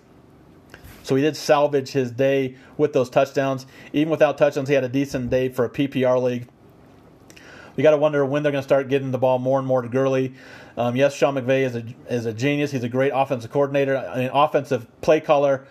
So 1.02 1.16
he 1.16 1.22
did 1.22 1.36
salvage 1.36 1.90
his 1.90 2.10
day 2.10 2.56
with 2.76 2.92
those 2.92 3.10
touchdowns. 3.10 3.66
Even 3.92 4.10
without 4.10 4.38
touchdowns, 4.38 4.68
he 4.68 4.74
had 4.74 4.84
a 4.84 4.88
decent 4.88 5.30
day 5.30 5.48
for 5.48 5.64
a 5.64 5.70
PPR 5.70 6.22
league. 6.22 6.48
We 7.76 7.82
got 7.82 7.92
to 7.92 7.96
wonder 7.96 8.24
when 8.24 8.42
they're 8.42 8.52
going 8.52 8.62
to 8.62 8.66
start 8.66 8.88
getting 8.88 9.10
the 9.10 9.18
ball 9.18 9.38
more 9.38 9.58
and 9.58 9.66
more 9.66 9.82
to 9.82 9.88
Gurley. 9.88 10.34
Um, 10.76 10.96
yes, 10.96 11.14
Sean 11.14 11.34
McVay 11.34 11.64
is 11.64 11.74
a 11.74 11.84
is 12.08 12.26
a 12.26 12.32
genius. 12.32 12.70
He's 12.70 12.84
a 12.84 12.88
great 12.88 13.12
offensive 13.14 13.50
coordinator, 13.50 13.94
mean, 14.16 14.30
offensive 14.32 14.86
play 15.00 15.20
caller. 15.20 15.66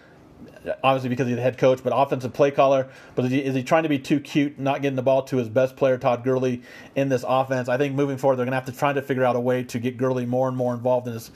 Obviously, 0.83 1.09
because 1.09 1.25
he's 1.25 1.35
the 1.35 1.41
head 1.41 1.57
coach, 1.57 1.83
but 1.83 1.91
offensive 1.95 2.33
play 2.33 2.51
caller. 2.51 2.87
But 3.15 3.25
is 3.25 3.31
he, 3.31 3.43
is 3.43 3.55
he 3.55 3.63
trying 3.63 3.81
to 3.81 3.89
be 3.89 3.97
too 3.97 4.19
cute, 4.19 4.59
not 4.59 4.83
getting 4.83 4.95
the 4.95 5.01
ball 5.01 5.23
to 5.23 5.37
his 5.37 5.49
best 5.49 5.75
player, 5.75 5.97
Todd 5.97 6.23
Gurley, 6.23 6.61
in 6.95 7.09
this 7.09 7.25
offense? 7.27 7.67
I 7.67 7.77
think 7.77 7.95
moving 7.95 8.17
forward, 8.17 8.35
they're 8.35 8.45
going 8.45 8.51
to 8.51 8.57
have 8.57 8.65
to 8.65 8.71
try 8.71 8.93
to 8.93 9.01
figure 9.01 9.23
out 9.23 9.35
a 9.35 9.39
way 9.39 9.63
to 9.63 9.79
get 9.79 9.97
Gurley 9.97 10.27
more 10.27 10.47
and 10.47 10.55
more 10.55 10.75
involved 10.75 11.07
in 11.07 11.13
this 11.13 11.31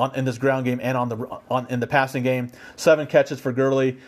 on, 0.00 0.14
in 0.14 0.24
this 0.24 0.38
ground 0.38 0.64
game 0.64 0.80
and 0.82 0.96
on 0.96 1.08
the 1.08 1.40
on 1.50 1.66
in 1.68 1.80
the 1.80 1.86
passing 1.86 2.22
game. 2.22 2.50
Seven 2.76 3.06
catches 3.06 3.40
for 3.40 3.52
Gurley. 3.52 3.98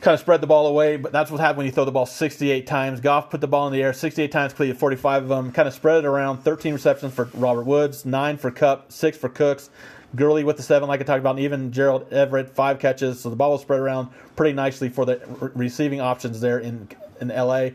Kind 0.00 0.14
of 0.14 0.20
spread 0.20 0.40
the 0.40 0.48
ball 0.48 0.66
away, 0.66 0.96
but 0.96 1.12
that's 1.12 1.30
what 1.30 1.38
happened 1.38 1.58
when 1.58 1.66
you 1.66 1.72
throw 1.72 1.84
the 1.84 1.92
ball 1.92 2.06
68 2.06 2.66
times. 2.66 3.00
Goff 3.00 3.30
put 3.30 3.40
the 3.40 3.46
ball 3.46 3.68
in 3.68 3.72
the 3.72 3.80
air 3.80 3.92
68 3.92 4.32
times, 4.32 4.52
completed 4.52 4.76
45 4.76 5.22
of 5.22 5.28
them. 5.28 5.52
Kind 5.52 5.68
of 5.68 5.74
spread 5.74 5.98
it 5.98 6.06
around. 6.06 6.38
13 6.38 6.72
receptions 6.72 7.14
for 7.14 7.30
Robert 7.34 7.66
Woods, 7.66 8.04
nine 8.04 8.36
for 8.36 8.50
Kupp, 8.50 8.90
six 8.90 9.16
for 9.16 9.28
Cooks. 9.28 9.70
Gurley 10.14 10.44
with 10.44 10.56
the 10.56 10.62
seven, 10.62 10.88
like 10.88 11.00
I 11.00 11.04
talked 11.04 11.20
about, 11.20 11.36
and 11.36 11.44
even 11.44 11.72
Gerald 11.72 12.12
Everett, 12.12 12.50
five 12.50 12.78
catches. 12.78 13.20
So 13.20 13.30
the 13.30 13.36
ball 13.36 13.52
was 13.52 13.62
spread 13.62 13.80
around 13.80 14.08
pretty 14.36 14.52
nicely 14.54 14.88
for 14.88 15.06
the 15.06 15.20
receiving 15.54 16.00
options 16.00 16.40
there 16.40 16.58
in 16.58 16.88
in 17.20 17.28
LA. 17.28 17.70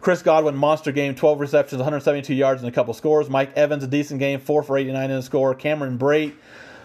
Chris 0.00 0.22
Godwin, 0.22 0.56
monster 0.56 0.92
game, 0.92 1.14
12 1.14 1.40
receptions, 1.40 1.78
172 1.78 2.34
yards, 2.34 2.62
and 2.62 2.68
a 2.68 2.72
couple 2.72 2.94
scores. 2.94 3.28
Mike 3.28 3.56
Evans, 3.56 3.84
a 3.84 3.86
decent 3.86 4.18
game, 4.18 4.40
4 4.40 4.62
for 4.62 4.78
89 4.78 5.10
in 5.10 5.16
a 5.16 5.22
score. 5.22 5.54
Cameron 5.54 5.98
Brate, 5.98 6.34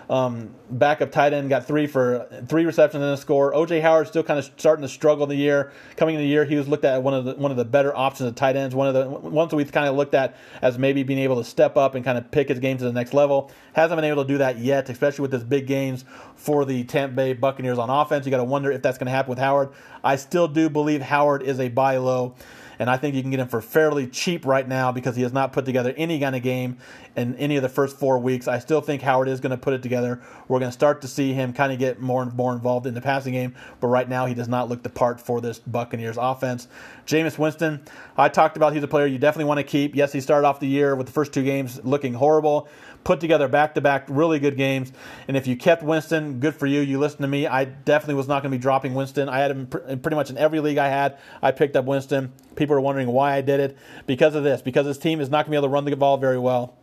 um, 0.09 0.53
backup 0.69 1.11
tight 1.11 1.33
end, 1.33 1.49
got 1.49 1.65
three 1.65 1.87
for 1.87 2.27
three 2.47 2.65
receptions 2.65 3.01
and 3.01 3.13
a 3.13 3.17
score. 3.17 3.53
OJ 3.53 3.81
Howard 3.81 4.07
still 4.07 4.21
kind 4.21 4.37
of 4.37 4.51
starting 4.57 4.83
to 4.83 4.89
struggle 4.89 5.25
the 5.25 5.35
year. 5.35 5.71
Coming 5.95 6.15
in 6.15 6.21
the 6.21 6.27
year, 6.27 6.45
he 6.45 6.55
was 6.55 6.67
looked 6.67 6.85
at 6.85 7.01
one 7.01 7.13
of 7.13 7.25
the 7.25 7.35
one 7.35 7.51
of 7.51 7.57
the 7.57 7.65
better 7.65 7.95
options 7.95 8.27
of 8.27 8.35
tight 8.35 8.55
ends. 8.55 8.75
One 8.75 8.87
of 8.87 8.93
the 8.93 9.09
ones 9.09 9.53
we've 9.53 9.71
kind 9.71 9.87
of 9.87 9.95
looked 9.95 10.13
at 10.13 10.35
as 10.61 10.77
maybe 10.77 11.03
being 11.03 11.19
able 11.19 11.37
to 11.37 11.43
step 11.43 11.77
up 11.77 11.95
and 11.95 12.03
kind 12.03 12.17
of 12.17 12.29
pick 12.31 12.49
his 12.49 12.59
game 12.59 12.77
to 12.77 12.83
the 12.83 12.93
next 12.93 13.13
level. 13.13 13.49
Hasn't 13.73 13.97
been 13.97 14.05
able 14.05 14.23
to 14.23 14.27
do 14.27 14.37
that 14.39 14.59
yet, 14.59 14.89
especially 14.89 15.23
with 15.23 15.31
this 15.31 15.43
big 15.43 15.67
games 15.67 16.05
for 16.35 16.65
the 16.65 16.83
Tampa 16.83 17.15
Bay 17.15 17.33
Buccaneers 17.33 17.77
on 17.77 17.89
offense. 17.89 18.25
You 18.25 18.31
got 18.31 18.37
to 18.37 18.43
wonder 18.43 18.71
if 18.71 18.81
that's 18.81 18.97
going 18.97 19.07
to 19.07 19.11
happen 19.11 19.29
with 19.29 19.39
Howard. 19.39 19.69
I 20.03 20.17
still 20.17 20.47
do 20.47 20.69
believe 20.69 21.01
Howard 21.01 21.41
is 21.41 21.59
a 21.59 21.69
buy 21.69 21.97
low 21.97 22.35
and 22.79 22.89
I 22.89 22.97
think 22.97 23.15
you 23.15 23.21
can 23.21 23.31
get 23.31 23.39
him 23.39 23.47
for 23.47 23.61
fairly 23.61 24.07
cheap 24.07 24.45
right 24.45 24.67
now 24.67 24.91
because 24.91 25.15
he 25.15 25.23
has 25.23 25.33
not 25.33 25.53
put 25.53 25.65
together 25.65 25.93
any 25.97 26.19
kind 26.19 26.35
of 26.35 26.41
game 26.41 26.77
in 27.15 27.35
any 27.35 27.55
of 27.55 27.63
the 27.63 27.69
first 27.69 27.97
four 27.97 28.17
weeks. 28.19 28.47
I 28.47 28.59
still 28.59 28.81
think 28.81 29.01
Howard 29.01 29.27
is 29.27 29.39
going 29.39 29.51
to 29.51 29.57
put 29.57 29.73
it 29.73 29.81
together. 29.81 30.21
We're 30.47 30.59
going 30.59 30.69
to 30.69 30.73
start 30.73 31.01
to 31.01 31.07
see 31.07 31.33
him 31.33 31.53
kind 31.53 31.71
of 31.71 31.79
get 31.79 31.99
more 32.01 32.21
and 32.21 32.33
more 32.33 32.53
involved 32.53 32.87
in 32.87 32.93
the 32.93 33.01
passing 33.01 33.33
game, 33.33 33.55
but 33.79 33.87
right 33.87 34.07
now 34.07 34.25
he 34.25 34.33
does 34.33 34.47
not 34.47 34.69
look 34.69 34.83
the 34.83 34.89
part 34.89 35.19
for 35.19 35.41
this 35.41 35.59
Buccaneers 35.59 36.17
offense. 36.19 36.67
Jameis 37.05 37.37
Winston, 37.37 37.83
I 38.17 38.29
talked 38.29 38.57
about 38.57 38.73
he's 38.73 38.83
a 38.83 38.87
player 38.87 39.05
you 39.05 39.17
definitely 39.17 39.45
want 39.45 39.59
to 39.59 39.63
keep. 39.63 39.95
Yes, 39.95 40.11
he 40.11 40.21
started 40.21 40.47
off 40.47 40.59
the 40.59 40.67
year 40.67 40.95
with 40.95 41.07
the 41.07 41.13
first 41.13 41.33
two 41.33 41.43
games 41.43 41.83
looking 41.83 42.13
horrible 42.13 42.67
put 43.05 43.21
together 43.21 43.47
back 43.47 43.75
to 43.75 43.81
back 43.81 44.05
really 44.09 44.39
good 44.39 44.57
games. 44.57 44.91
And 45.29 45.37
if 45.37 45.47
you 45.47 45.55
kept 45.55 45.81
Winston, 45.81 46.41
good 46.41 46.55
for 46.55 46.65
you. 46.65 46.81
You 46.81 46.99
listened 46.99 47.21
to 47.21 47.27
me. 47.27 47.47
I 47.47 47.63
definitely 47.63 48.15
was 48.15 48.27
not 48.27 48.41
going 48.41 48.51
to 48.51 48.57
be 48.57 48.61
dropping 48.61 48.93
Winston. 48.93 49.29
I 49.29 49.39
had 49.39 49.51
him 49.51 49.67
pretty 49.67 50.15
much 50.15 50.29
in 50.29 50.37
every 50.37 50.59
league 50.59 50.77
I 50.77 50.89
had. 50.89 51.17
I 51.41 51.51
picked 51.51 51.77
up 51.77 51.85
Winston. 51.85 52.33
People 52.55 52.75
are 52.75 52.81
wondering 52.81 53.07
why 53.07 53.35
I 53.35 53.41
did 53.41 53.59
it. 53.61 53.77
Because 54.05 54.35
of 54.35 54.43
this, 54.43 54.61
because 54.61 54.85
his 54.85 54.97
team 54.97 55.21
is 55.21 55.29
not 55.29 55.45
going 55.45 55.45
to 55.45 55.51
be 55.51 55.57
able 55.57 55.67
to 55.67 55.73
run 55.73 55.85
the 55.85 55.95
ball 55.95 56.17
very 56.17 56.39
well. 56.39 56.75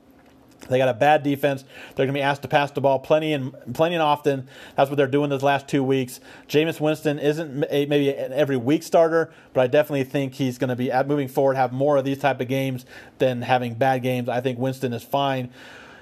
They 0.68 0.78
got 0.78 0.88
a 0.88 0.94
bad 0.94 1.22
defense. 1.22 1.64
They're 1.94 2.06
going 2.06 2.14
to 2.14 2.18
be 2.18 2.22
asked 2.22 2.42
to 2.42 2.48
pass 2.48 2.70
the 2.70 2.80
ball 2.80 2.98
plenty 3.00 3.32
and 3.32 3.52
plenty 3.74 3.96
and 3.96 4.02
often. 4.02 4.48
That's 4.76 4.90
what 4.90 4.96
they're 4.96 5.06
doing 5.06 5.28
those 5.28 5.42
last 5.42 5.66
two 5.66 5.82
weeks. 5.82 6.20
Jameis 6.48 6.80
Winston 6.80 7.18
isn't 7.18 7.68
maybe 7.70 8.10
an 8.10 8.32
every 8.32 8.56
week 8.56 8.82
starter, 8.82 9.32
but 9.54 9.62
I 9.62 9.66
definitely 9.66 10.04
think 10.04 10.34
he's 10.34 10.58
going 10.58 10.70
to 10.70 10.76
be 10.76 10.90
moving 11.06 11.28
forward 11.28 11.56
have 11.56 11.72
more 11.72 11.96
of 11.96 12.04
these 12.04 12.18
type 12.18 12.40
of 12.40 12.48
games 12.48 12.86
than 13.18 13.42
having 13.42 13.74
bad 13.74 14.02
games. 14.02 14.28
I 14.28 14.40
think 14.40 14.58
Winston 14.58 14.92
is 14.92 15.02
fine 15.02 15.50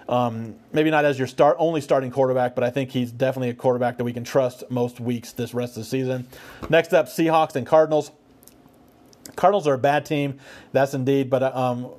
Um, 0.08 0.56
maybe 0.72 0.90
not 0.90 1.04
as 1.04 1.18
your 1.18 1.28
start 1.28 1.56
only 1.60 1.80
starting 1.80 2.10
quarterback, 2.10 2.56
but 2.56 2.64
I 2.64 2.70
think 2.70 2.90
he's 2.90 3.12
definitely 3.12 3.50
a 3.50 3.54
quarterback 3.54 3.96
that 3.98 4.04
we 4.04 4.12
can 4.12 4.24
trust 4.24 4.64
most 4.68 4.98
weeks 4.98 5.32
this 5.32 5.54
rest 5.54 5.76
of 5.76 5.84
the 5.84 5.88
season. 5.88 6.26
Next 6.68 6.92
up, 6.92 7.06
Seahawks 7.06 7.54
and 7.54 7.64
Cardinals. 7.64 8.10
Cardinals 9.36 9.68
are 9.68 9.74
a 9.74 9.78
bad 9.78 10.04
team, 10.04 10.40
that's 10.72 10.94
indeed, 10.94 11.30
but 11.30 11.44
um, 11.54 11.90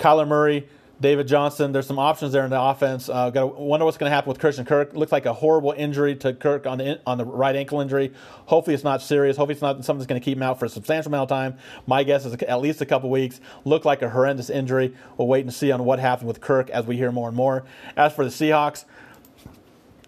Kyler 0.00 0.26
Murray 0.26 0.68
David 1.00 1.28
Johnson. 1.28 1.72
There's 1.72 1.86
some 1.86 1.98
options 1.98 2.32
there 2.32 2.44
in 2.44 2.50
the 2.50 2.60
offense. 2.60 3.08
Uh, 3.08 3.30
Got 3.30 3.40
to 3.40 3.46
wonder 3.48 3.84
what's 3.84 3.98
going 3.98 4.10
to 4.10 4.14
happen 4.14 4.28
with 4.28 4.38
Christian 4.38 4.64
Kirk. 4.64 4.94
Looks 4.94 5.12
like 5.12 5.26
a 5.26 5.32
horrible 5.32 5.72
injury 5.72 6.16
to 6.16 6.32
Kirk 6.32 6.66
on 6.66 6.78
the 6.78 7.00
on 7.06 7.18
the 7.18 7.24
right 7.24 7.54
ankle 7.54 7.80
injury. 7.80 8.12
Hopefully 8.46 8.74
it's 8.74 8.84
not 8.84 9.02
serious. 9.02 9.36
Hopefully 9.36 9.52
it's 9.52 9.62
not 9.62 9.84
something 9.84 9.98
that's 9.98 10.08
going 10.08 10.20
to 10.20 10.24
keep 10.24 10.38
him 10.38 10.42
out 10.42 10.58
for 10.58 10.64
a 10.64 10.68
substantial 10.68 11.10
amount 11.10 11.30
of 11.30 11.36
time. 11.36 11.58
My 11.86 12.02
guess 12.02 12.24
is 12.24 12.34
at 12.34 12.60
least 12.60 12.80
a 12.80 12.86
couple 12.86 13.10
weeks. 13.10 13.40
Looked 13.64 13.84
like 13.84 14.00
a 14.02 14.08
horrendous 14.08 14.48
injury. 14.48 14.94
We'll 15.18 15.28
wait 15.28 15.44
and 15.44 15.52
see 15.52 15.70
on 15.70 15.84
what 15.84 15.98
happened 15.98 16.28
with 16.28 16.40
Kirk 16.40 16.70
as 16.70 16.86
we 16.86 16.96
hear 16.96 17.12
more 17.12 17.28
and 17.28 17.36
more. 17.36 17.64
As 17.96 18.14
for 18.14 18.24
the 18.24 18.30
Seahawks, 18.30 18.86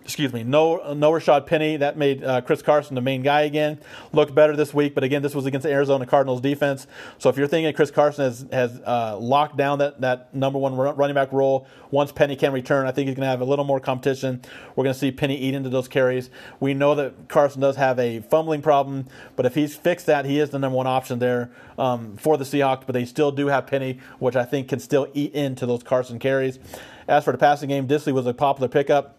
excuse 0.08 0.32
me, 0.32 0.42
no, 0.42 0.94
no 0.94 1.12
Rashad 1.12 1.44
Penny. 1.44 1.76
That 1.76 1.98
made 1.98 2.24
uh, 2.24 2.40
Chris 2.40 2.62
Carson 2.62 2.94
the 2.94 3.02
main 3.02 3.20
guy 3.20 3.42
again. 3.42 3.78
Looked 4.14 4.34
better 4.34 4.56
this 4.56 4.72
week, 4.72 4.94
but 4.94 5.04
again, 5.04 5.20
this 5.20 5.34
was 5.34 5.44
against 5.44 5.64
the 5.64 5.70
Arizona 5.70 6.06
Cardinals 6.06 6.40
defense. 6.40 6.86
So 7.18 7.28
if 7.28 7.36
you're 7.36 7.46
thinking 7.46 7.70
Chris 7.74 7.90
Carson 7.90 8.24
has, 8.24 8.46
has 8.50 8.80
uh, 8.86 9.18
locked 9.18 9.58
down 9.58 9.80
that, 9.80 10.00
that 10.00 10.34
number 10.34 10.58
one 10.58 10.76
running 10.76 11.12
back 11.12 11.30
role, 11.30 11.66
once 11.90 12.10
Penny 12.10 12.36
can 12.36 12.54
return, 12.54 12.86
I 12.86 12.90
think 12.90 13.08
he's 13.08 13.16
going 13.16 13.26
to 13.26 13.30
have 13.30 13.42
a 13.42 13.44
little 13.44 13.66
more 13.66 13.80
competition. 13.80 14.40
We're 14.76 14.84
going 14.84 14.94
to 14.94 14.98
see 14.98 15.10
Penny 15.10 15.36
eat 15.36 15.52
into 15.52 15.68
those 15.68 15.88
carries. 15.88 16.30
We 16.58 16.72
know 16.72 16.94
that 16.94 17.28
Carson 17.28 17.60
does 17.60 17.76
have 17.76 17.98
a 17.98 18.20
fumbling 18.20 18.62
problem, 18.62 19.08
but 19.36 19.44
if 19.44 19.54
he's 19.54 19.76
fixed 19.76 20.06
that, 20.06 20.24
he 20.24 20.40
is 20.40 20.48
the 20.48 20.58
number 20.58 20.76
one 20.76 20.86
option 20.86 21.18
there 21.18 21.50
um, 21.76 22.16
for 22.16 22.38
the 22.38 22.44
Seahawks, 22.44 22.84
but 22.86 22.94
they 22.94 23.04
still 23.04 23.30
do 23.30 23.48
have 23.48 23.66
Penny, 23.66 23.98
which 24.20 24.36
I 24.36 24.46
think 24.46 24.68
can 24.68 24.80
still 24.80 25.06
eat 25.12 25.34
into 25.34 25.66
those 25.66 25.82
Carson 25.82 26.18
carries. 26.18 26.58
As 27.06 27.24
for 27.24 27.32
the 27.32 27.38
passing 27.38 27.68
game, 27.68 27.86
Dissly 27.86 28.12
was 28.12 28.26
a 28.26 28.32
popular 28.32 28.68
pickup 28.68 29.17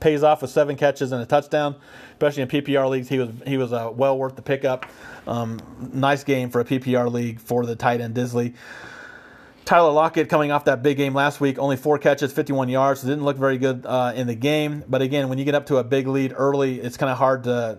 pays 0.00 0.22
off 0.22 0.42
with 0.42 0.50
seven 0.50 0.76
catches 0.76 1.12
and 1.12 1.22
a 1.22 1.26
touchdown. 1.26 1.76
Especially 2.12 2.42
in 2.42 2.48
PPR 2.48 2.88
leagues, 2.88 3.08
he 3.08 3.18
was 3.18 3.30
he 3.46 3.56
was 3.56 3.72
uh, 3.72 3.90
well 3.92 4.18
worth 4.18 4.36
the 4.36 4.42
pickup. 4.42 4.86
Um, 5.26 5.60
nice 5.92 6.24
game 6.24 6.50
for 6.50 6.60
a 6.60 6.64
PPR 6.64 7.10
league 7.10 7.40
for 7.40 7.64
the 7.64 7.76
tight 7.76 8.00
end 8.00 8.14
Dissly. 8.14 8.54
Tyler 9.70 9.92
Lockett 9.92 10.28
coming 10.28 10.50
off 10.50 10.64
that 10.64 10.82
big 10.82 10.96
game 10.96 11.14
last 11.14 11.40
week, 11.40 11.56
only 11.56 11.76
four 11.76 11.96
catches, 11.96 12.32
51 12.32 12.68
yards. 12.68 13.02
Didn't 13.02 13.24
look 13.24 13.36
very 13.36 13.56
good 13.56 13.86
uh, 13.86 14.12
in 14.16 14.26
the 14.26 14.34
game. 14.34 14.82
But 14.88 15.00
again, 15.00 15.28
when 15.28 15.38
you 15.38 15.44
get 15.44 15.54
up 15.54 15.66
to 15.66 15.76
a 15.76 15.84
big 15.84 16.08
lead 16.08 16.34
early, 16.36 16.80
it's 16.80 16.96
kind 16.96 17.08
of 17.08 17.16
hard 17.16 17.44
to, 17.44 17.78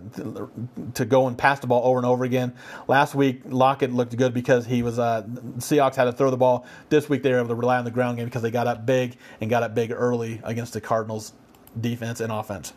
to 0.93 1.03
go 1.03 1.27
and 1.27 1.37
pass 1.37 1.59
the 1.59 1.67
ball 1.67 1.85
over 1.85 1.97
and 1.99 2.05
over 2.05 2.23
again. 2.23 2.55
Last 2.87 3.13
week, 3.13 3.41
Lockett 3.43 3.91
looked 3.91 4.15
good 4.15 4.33
because 4.33 4.65
he 4.65 4.83
was 4.83 4.99
uh, 4.99 5.23
Seahawks 5.57 5.95
had 5.95 6.05
to 6.05 6.13
throw 6.13 6.31
the 6.31 6.37
ball. 6.37 6.65
This 6.87 7.09
week, 7.09 7.23
they 7.23 7.31
were 7.33 7.39
able 7.39 7.49
to 7.49 7.55
rely 7.55 7.77
on 7.77 7.83
the 7.83 7.91
ground 7.91 8.15
game 8.15 8.25
because 8.25 8.41
they 8.41 8.51
got 8.51 8.67
up 8.67 8.85
big 8.85 9.17
and 9.41 9.49
got 9.49 9.63
up 9.63 9.75
big 9.75 9.91
early 9.91 10.39
against 10.45 10.71
the 10.71 10.79
Cardinals 10.79 11.33
defense 11.79 12.19
and 12.19 12.31
offense. 12.31 12.73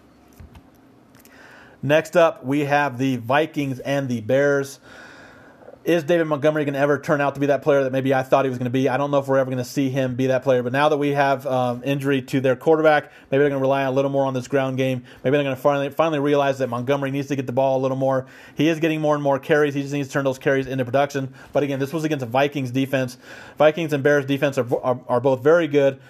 Next 1.83 2.17
up, 2.17 2.43
we 2.45 2.61
have 2.61 2.97
the 2.97 3.17
Vikings 3.17 3.79
and 3.81 4.09
the 4.09 4.23
Bears. 4.23 4.81
Is 5.85 6.03
David 6.03 6.25
Montgomery 6.25 6.65
going 6.65 6.73
to 6.73 6.81
ever 6.81 6.99
turn 6.99 7.21
out 7.21 7.35
to 7.35 7.41
be 7.41 7.49
that 7.49 7.61
player 7.61 7.83
that 7.83 7.93
maybe 7.93 8.15
I 8.15 8.23
thought 8.23 8.47
he 8.47 8.49
was 8.49 8.57
going 8.57 8.65
to 8.65 8.71
be? 8.71 8.89
I 8.89 8.97
don't 8.97 9.11
know 9.11 9.19
if 9.19 9.29
we're 9.29 9.37
ever 9.37 9.51
going 9.51 9.63
to 9.63 9.69
see 9.69 9.91
him 9.91 10.15
be 10.15 10.29
that 10.29 10.43
player. 10.43 10.63
But 10.63 10.73
now 10.73 10.89
that 10.89 10.97
we 10.97 11.11
have 11.11 11.47
um, 11.47 11.83
injury 11.85 12.23
to 12.23 12.41
their 12.41 12.57
quarterback, 12.57 13.13
maybe 13.31 13.41
they're 13.41 13.51
going 13.51 13.61
to 13.61 13.63
rely 13.63 13.83
a 13.83 13.93
little 13.93 14.11
more 14.11 14.25
on 14.25 14.33
this 14.33 14.49
ground 14.49 14.79
game. 14.79 15.05
Maybe 15.23 15.37
they're 15.37 15.45
going 15.45 15.55
to 15.55 15.61
finally 15.61 15.91
finally 15.91 16.21
realize 16.21 16.57
that 16.61 16.71
Montgomery 16.71 17.11
needs 17.11 17.29
to 17.29 17.37
get 17.37 17.45
the 17.47 17.53
ball 17.53 17.79
a 17.79 17.83
little 17.83 17.99
more. 17.99 18.27
He 18.55 18.67
is 18.67 18.81
getting 18.81 19.03
more 19.03 19.15
and 19.15 19.23
more 19.23 19.39
carries. 19.39 19.75
He 19.75 19.83
just 19.83 19.93
needs 19.93 20.09
to 20.09 20.13
turn 20.15 20.25
those 20.25 20.39
carries 20.39 20.67
into 20.67 20.87
production. 20.87 21.35
But 21.53 21.65
again, 21.65 21.81
this 21.81 21.93
was 21.93 22.05
against 22.05 22.23
a 22.23 22.27
Vikings 22.27 22.71
defense. 22.71 23.19
Vikings 23.59 23.93
and 23.93 24.03
Bears 24.03 24.25
defense 24.25 24.57
are, 24.57 24.67
are, 24.83 24.99
are 25.07 25.21
both 25.21 25.43
very 25.43 25.69
good. 25.69 26.01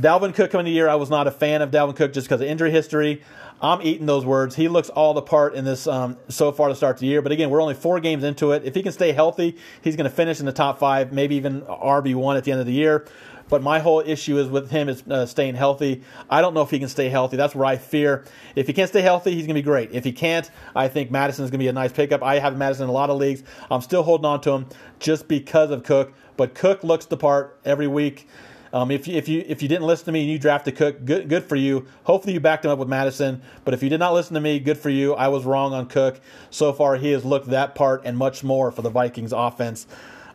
Dalvin 0.00 0.32
Cook 0.32 0.52
coming 0.52 0.66
to 0.66 0.70
the 0.70 0.74
year, 0.74 0.88
I 0.88 0.94
was 0.94 1.10
not 1.10 1.26
a 1.26 1.30
fan 1.32 1.60
of 1.60 1.72
Dalvin 1.72 1.96
Cook 1.96 2.12
just 2.12 2.28
because 2.28 2.40
of 2.40 2.46
injury 2.46 2.70
history. 2.70 3.20
I'm 3.60 3.82
eating 3.82 4.06
those 4.06 4.24
words. 4.24 4.54
He 4.54 4.68
looks 4.68 4.90
all 4.90 5.12
the 5.12 5.22
part 5.22 5.54
in 5.54 5.64
this 5.64 5.88
um, 5.88 6.16
so 6.28 6.52
far 6.52 6.68
to 6.68 6.76
start 6.76 6.98
the 6.98 7.06
year. 7.06 7.20
But 7.20 7.32
again, 7.32 7.50
we're 7.50 7.60
only 7.60 7.74
four 7.74 7.98
games 7.98 8.22
into 8.22 8.52
it. 8.52 8.62
If 8.64 8.76
he 8.76 8.84
can 8.84 8.92
stay 8.92 9.10
healthy, 9.10 9.56
he's 9.82 9.96
going 9.96 10.08
to 10.08 10.14
finish 10.14 10.38
in 10.38 10.46
the 10.46 10.52
top 10.52 10.78
five, 10.78 11.12
maybe 11.12 11.34
even 11.34 11.62
RB 11.62 12.14
one 12.14 12.36
at 12.36 12.44
the 12.44 12.52
end 12.52 12.60
of 12.60 12.66
the 12.66 12.72
year. 12.72 13.06
But 13.48 13.62
my 13.62 13.80
whole 13.80 14.00
issue 14.00 14.38
is 14.38 14.48
with 14.48 14.70
him 14.70 14.88
is 14.88 15.02
uh, 15.08 15.26
staying 15.26 15.56
healthy. 15.56 16.02
I 16.30 16.42
don't 16.42 16.54
know 16.54 16.62
if 16.62 16.70
he 16.70 16.78
can 16.78 16.88
stay 16.88 17.08
healthy. 17.08 17.36
That's 17.36 17.56
where 17.56 17.64
I 17.64 17.76
fear. 17.76 18.24
If 18.54 18.68
he 18.68 18.72
can't 18.72 18.88
stay 18.88 19.00
healthy, 19.00 19.32
he's 19.32 19.46
going 19.46 19.54
to 19.54 19.54
be 19.54 19.62
great. 19.62 19.90
If 19.90 20.04
he 20.04 20.12
can't, 20.12 20.48
I 20.76 20.86
think 20.86 21.10
Mattison 21.10 21.44
is 21.44 21.50
going 21.50 21.58
to 21.58 21.64
be 21.64 21.68
a 21.68 21.72
nice 21.72 21.92
pickup. 21.92 22.22
I 22.22 22.38
have 22.38 22.56
Mattison 22.56 22.84
in 22.84 22.90
a 22.90 22.92
lot 22.92 23.10
of 23.10 23.16
leagues. 23.16 23.42
I'm 23.68 23.80
still 23.80 24.04
holding 24.04 24.26
on 24.26 24.42
to 24.42 24.52
him 24.52 24.66
just 25.00 25.26
because 25.26 25.72
of 25.72 25.82
Cook. 25.82 26.12
But 26.36 26.54
Cook 26.54 26.84
looks 26.84 27.06
the 27.06 27.16
part 27.16 27.58
every 27.64 27.88
week. 27.88 28.28
Um, 28.72 28.90
if 28.90 29.08
you 29.08 29.16
if 29.16 29.28
you 29.28 29.44
if 29.46 29.62
you 29.62 29.68
didn't 29.68 29.86
listen 29.86 30.06
to 30.06 30.12
me 30.12 30.20
and 30.20 30.30
you 30.30 30.38
drafted 30.38 30.76
Cook, 30.76 31.04
good 31.04 31.28
good 31.28 31.44
for 31.44 31.56
you. 31.56 31.86
Hopefully 32.04 32.34
you 32.34 32.40
backed 32.40 32.64
him 32.64 32.70
up 32.70 32.78
with 32.78 32.88
Mattison. 32.88 33.42
But 33.64 33.74
if 33.74 33.82
you 33.82 33.88
did 33.88 33.98
not 33.98 34.12
listen 34.12 34.34
to 34.34 34.40
me, 34.40 34.58
good 34.58 34.78
for 34.78 34.90
you. 34.90 35.14
I 35.14 35.28
was 35.28 35.44
wrong 35.44 35.72
on 35.72 35.86
Cook. 35.86 36.20
So 36.50 36.72
far, 36.72 36.96
he 36.96 37.12
has 37.12 37.24
looked 37.24 37.48
that 37.48 37.74
part 37.74 38.02
and 38.04 38.16
much 38.16 38.44
more 38.44 38.70
for 38.70 38.82
the 38.82 38.90
Vikings 38.90 39.32
offense. 39.32 39.86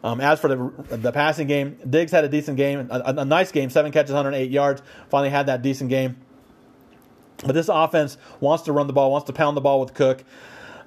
Um, 0.03 0.19
as 0.19 0.39
for 0.39 0.49
the 0.49 0.97
the 0.97 1.11
passing 1.11 1.47
game, 1.47 1.77
Diggs 1.89 2.11
had 2.11 2.25
a 2.25 2.29
decent 2.29 2.57
game, 2.57 2.87
a, 2.91 3.13
a, 3.17 3.25
nice 3.25 3.51
game, 3.51 3.69
seven 3.69 3.91
catches, 3.91 4.11
108 4.11 4.51
yards. 4.51 4.81
Finally 5.09 5.29
had 5.29 5.45
that 5.45 5.61
decent 5.61 5.89
game. 5.89 6.17
But 7.45 7.53
this 7.53 7.69
offense 7.69 8.17
wants 8.39 8.63
to 8.65 8.73
run 8.73 8.87
the 8.87 8.93
ball, 8.93 9.11
wants 9.11 9.27
to 9.27 9.33
pound 9.33 9.55
the 9.55 9.61
ball 9.61 9.79
with 9.79 9.93
Cook 9.93 10.23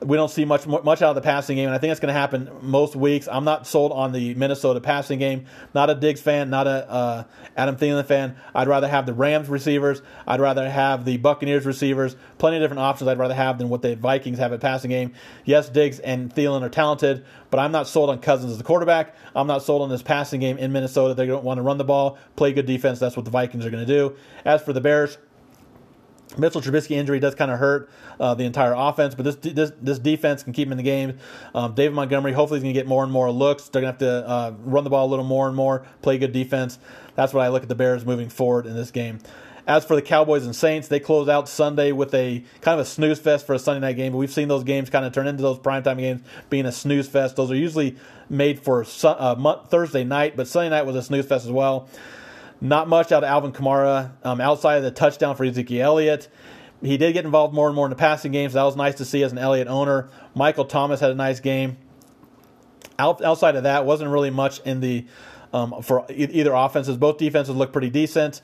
we 0.02 0.16
don't 0.16 0.30
see 0.30 0.44
much 0.44 0.66
much 0.66 1.02
out 1.02 1.10
of 1.10 1.14
the 1.14 1.22
passing 1.22 1.56
game, 1.56 1.66
and 1.66 1.74
I 1.74 1.78
think 1.78 1.90
that's 1.90 2.00
going 2.00 2.12
to 2.12 2.18
happen 2.18 2.50
most 2.60 2.94
weeks. 2.96 3.28
I'm 3.30 3.44
not 3.44 3.66
sold 3.66 3.92
on 3.92 4.12
the 4.12 4.34
Minnesota 4.34 4.80
passing 4.80 5.18
game. 5.18 5.46
Not 5.74 5.90
a 5.90 5.94
Diggs 5.94 6.20
fan, 6.20 6.50
not 6.50 6.66
a 6.66 6.90
uh, 6.90 7.24
Adam 7.56 7.76
Thielen 7.76 8.04
fan. 8.04 8.36
I'd 8.54 8.68
rather 8.68 8.88
have 8.88 9.06
the 9.06 9.14
Rams 9.14 9.48
receivers. 9.48 10.02
I'd 10.26 10.40
rather 10.40 10.68
have 10.68 11.04
the 11.04 11.16
Buccaneers 11.16 11.64
receivers. 11.64 12.16
Plenty 12.38 12.56
of 12.56 12.62
different 12.62 12.80
options 12.80 13.08
I'd 13.08 13.18
rather 13.18 13.34
have 13.34 13.58
than 13.58 13.68
what 13.68 13.82
the 13.82 13.96
Vikings 13.96 14.38
have 14.38 14.52
at 14.52 14.60
passing 14.60 14.90
game. 14.90 15.14
Yes, 15.44 15.68
Diggs 15.68 15.98
and 16.00 16.34
Thielen 16.34 16.62
are 16.62 16.68
talented, 16.68 17.24
but 17.50 17.58
I'm 17.58 17.72
not 17.72 17.88
sold 17.88 18.10
on 18.10 18.18
Cousins 18.18 18.52
as 18.52 18.58
the 18.58 18.64
quarterback. 18.64 19.14
I'm 19.34 19.46
not 19.46 19.62
sold 19.62 19.82
on 19.82 19.88
this 19.88 20.02
passing 20.02 20.40
game 20.40 20.58
in 20.58 20.72
Minnesota. 20.72 21.14
They 21.14 21.26
don't 21.26 21.44
want 21.44 21.58
to 21.58 21.62
run 21.62 21.78
the 21.78 21.84
ball, 21.84 22.18
play 22.36 22.52
good 22.52 22.66
defense. 22.66 22.98
That's 22.98 23.16
what 23.16 23.24
the 23.24 23.30
Vikings 23.30 23.64
are 23.64 23.70
going 23.70 23.86
to 23.86 23.92
do. 23.92 24.16
As 24.44 24.62
for 24.62 24.72
the 24.72 24.80
Bears. 24.80 25.18
Mitchell 26.36 26.60
Trubisky 26.60 26.92
injury 26.92 27.20
does 27.20 27.34
kind 27.34 27.50
of 27.50 27.58
hurt 27.58 27.88
uh, 28.18 28.34
the 28.34 28.44
entire 28.44 28.74
offense, 28.76 29.14
but 29.14 29.24
this 29.24 29.36
this 29.36 29.72
this 29.80 29.98
defense 29.98 30.42
can 30.42 30.52
keep 30.52 30.66
him 30.66 30.72
in 30.72 30.78
the 30.78 30.84
game. 30.84 31.18
Um, 31.54 31.74
David 31.74 31.94
Montgomery 31.94 32.32
hopefully 32.32 32.58
is 32.58 32.62
going 32.62 32.74
to 32.74 32.78
get 32.78 32.86
more 32.86 33.04
and 33.04 33.12
more 33.12 33.30
looks. 33.30 33.68
They're 33.68 33.82
going 33.82 33.96
to 33.96 34.04
have 34.04 34.22
to 34.22 34.28
uh, 34.28 34.54
run 34.64 34.84
the 34.84 34.90
ball 34.90 35.06
a 35.06 35.10
little 35.10 35.24
more 35.24 35.46
and 35.46 35.56
more, 35.56 35.86
play 36.02 36.18
good 36.18 36.32
defense. 36.32 36.78
That's 37.14 37.32
what 37.32 37.42
I 37.42 37.48
look 37.48 37.62
at 37.62 37.68
the 37.68 37.74
Bears 37.74 38.04
moving 38.04 38.28
forward 38.28 38.66
in 38.66 38.74
this 38.74 38.90
game. 38.90 39.20
As 39.66 39.84
for 39.84 39.96
the 39.96 40.02
Cowboys 40.02 40.44
and 40.46 40.54
Saints, 40.54 40.86
they 40.86 41.00
close 41.00 41.28
out 41.28 41.48
Sunday 41.48 41.90
with 41.90 42.14
a 42.14 42.44
kind 42.60 42.78
of 42.78 42.86
a 42.86 42.88
snooze 42.88 43.18
fest 43.18 43.46
for 43.46 43.54
a 43.54 43.58
Sunday 43.58 43.84
night 43.84 43.96
game. 43.96 44.12
But 44.12 44.18
we've 44.18 44.32
seen 44.32 44.46
those 44.46 44.62
games 44.62 44.90
kind 44.90 45.04
of 45.04 45.12
turn 45.12 45.26
into 45.26 45.42
those 45.42 45.58
primetime 45.58 45.98
games 45.98 46.22
being 46.50 46.66
a 46.66 46.72
snooze 46.72 47.08
fest. 47.08 47.34
Those 47.34 47.50
are 47.50 47.56
usually 47.56 47.96
made 48.28 48.60
for 48.60 48.86
uh, 49.02 49.64
Thursday 49.64 50.04
night, 50.04 50.36
but 50.36 50.46
Sunday 50.46 50.70
night 50.70 50.86
was 50.86 50.94
a 50.94 51.02
snooze 51.02 51.26
fest 51.26 51.46
as 51.46 51.50
well. 51.50 51.88
Not 52.60 52.88
much 52.88 53.12
out 53.12 53.22
of 53.22 53.28
Alvin 53.28 53.52
Kamara 53.52 54.12
um, 54.24 54.40
outside 54.40 54.76
of 54.76 54.82
the 54.82 54.90
touchdown 54.90 55.36
for 55.36 55.44
Ezekiel 55.44 55.86
Elliott. 55.86 56.28
He 56.82 56.96
did 56.96 57.12
get 57.12 57.24
involved 57.24 57.54
more 57.54 57.66
and 57.66 57.76
more 57.76 57.86
in 57.86 57.90
the 57.90 57.96
passing 57.96 58.32
game, 58.32 58.50
so 58.50 58.54
that 58.54 58.64
was 58.64 58.76
nice 58.76 58.96
to 58.96 59.04
see 59.04 59.22
as 59.22 59.32
an 59.32 59.38
Elliott 59.38 59.68
owner. 59.68 60.08
Michael 60.34 60.64
Thomas 60.64 61.00
had 61.00 61.10
a 61.10 61.14
nice 61.14 61.40
game. 61.40 61.78
Out, 62.98 63.22
outside 63.22 63.56
of 63.56 63.64
that, 63.64 63.84
wasn't 63.84 64.10
really 64.10 64.30
much 64.30 64.60
in 64.60 64.80
the 64.80 65.06
um, 65.52 65.82
for 65.82 66.04
either 66.10 66.52
offenses. 66.52 66.96
Both 66.96 67.18
defenses 67.18 67.54
look 67.54 67.72
pretty 67.72 67.90
decent. 67.90 68.40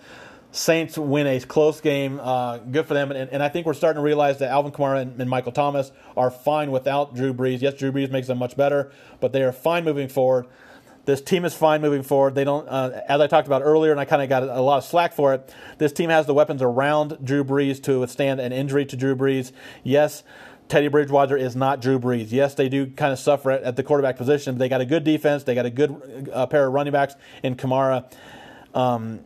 Saints 0.51 0.99
win 0.99 1.27
a 1.27 1.41
close 1.41 1.81
game. 1.81 2.21
Uh, 2.21 2.59
good 2.59 2.87
for 2.87 2.95
them. 2.95 3.11
And, 3.11 3.31
and, 3.31 3.43
I 3.43 3.49
think 3.49 3.67
we're 3.67 3.73
starting 3.73 4.01
to 4.01 4.05
realize 4.05 4.39
that 4.39 4.51
Alvin 4.51 4.71
Kamara 4.71 5.01
and, 5.01 5.19
and, 5.19 5.31
Michael 5.31 5.53
Thomas 5.53 5.93
are 6.15 6.31
fine 6.31 6.71
without 6.71 7.15
Drew 7.15 7.33
Brees. 7.33 7.63
Yes, 7.63 7.75
Drew 7.75 7.91
Brees 7.91 8.11
makes 8.11 8.27
them 8.27 8.37
much 8.37 8.55
better, 8.55 8.93
but 9.21 9.33
they 9.33 9.43
are 9.43 9.53
fine 9.53 9.85
moving 9.85 10.09
forward. 10.09 10.47
This 11.05 11.21
team 11.21 11.45
is 11.45 11.53
fine 11.53 11.81
moving 11.81 12.05
forward. 12.05 12.37
They 12.37 12.45
don't, 12.45 12.69
uh, 12.69 13.01
as 13.09 13.21
I 13.21 13.27
talked 13.27 13.49
about 13.49 13.63
earlier, 13.63 13.91
and 13.91 14.01
I 14.01 14.05
kind 14.05 14.23
of 14.23 14.29
got 14.29 14.45
a 14.45 14.61
lot 14.61 14.79
of 14.79 14.85
slack 14.85 15.13
for 15.13 15.35
it. 15.35 15.53
This 15.79 15.93
team 15.93 16.11
has 16.11 16.27
the 16.27 16.35
weapons 16.35 16.63
around 16.63 17.19
Drew 17.25 17.43
Brees 17.43 17.83
to 17.85 18.01
withstand 18.01 18.41
an 18.41 18.53
injury 18.53 18.87
to 18.87 18.97
Drew 18.97 19.17
Brees. 19.17 19.51
Yes, 19.83 20.23
Teddy 20.69 20.87
Bridgewater 20.87 21.37
is 21.37 21.57
not 21.57 21.83
Drew 21.83 21.99
Brees. 21.99 22.31
Yes, 22.31 22.55
they 22.55 22.69
do 22.69 22.87
kind 22.87 23.13
of 23.13 23.19
suffer 23.19 23.51
at, 23.51 23.65
at 23.65 23.77
the 23.77 23.83
quarterback 23.83 24.17
position, 24.17 24.55
but 24.55 24.61
they 24.61 24.69
got 24.69 24.81
a 24.81 24.87
good 24.87 25.03
defense. 25.03 25.43
They 25.43 25.57
got 25.57 25.67
a 25.67 25.71
good 25.71 26.31
uh, 26.33 26.47
pair 26.47 26.69
of 26.69 26.73
running 26.73 26.93
backs 26.93 27.17
in 27.43 27.57
Kamara, 27.57 28.05
um, 28.73 29.21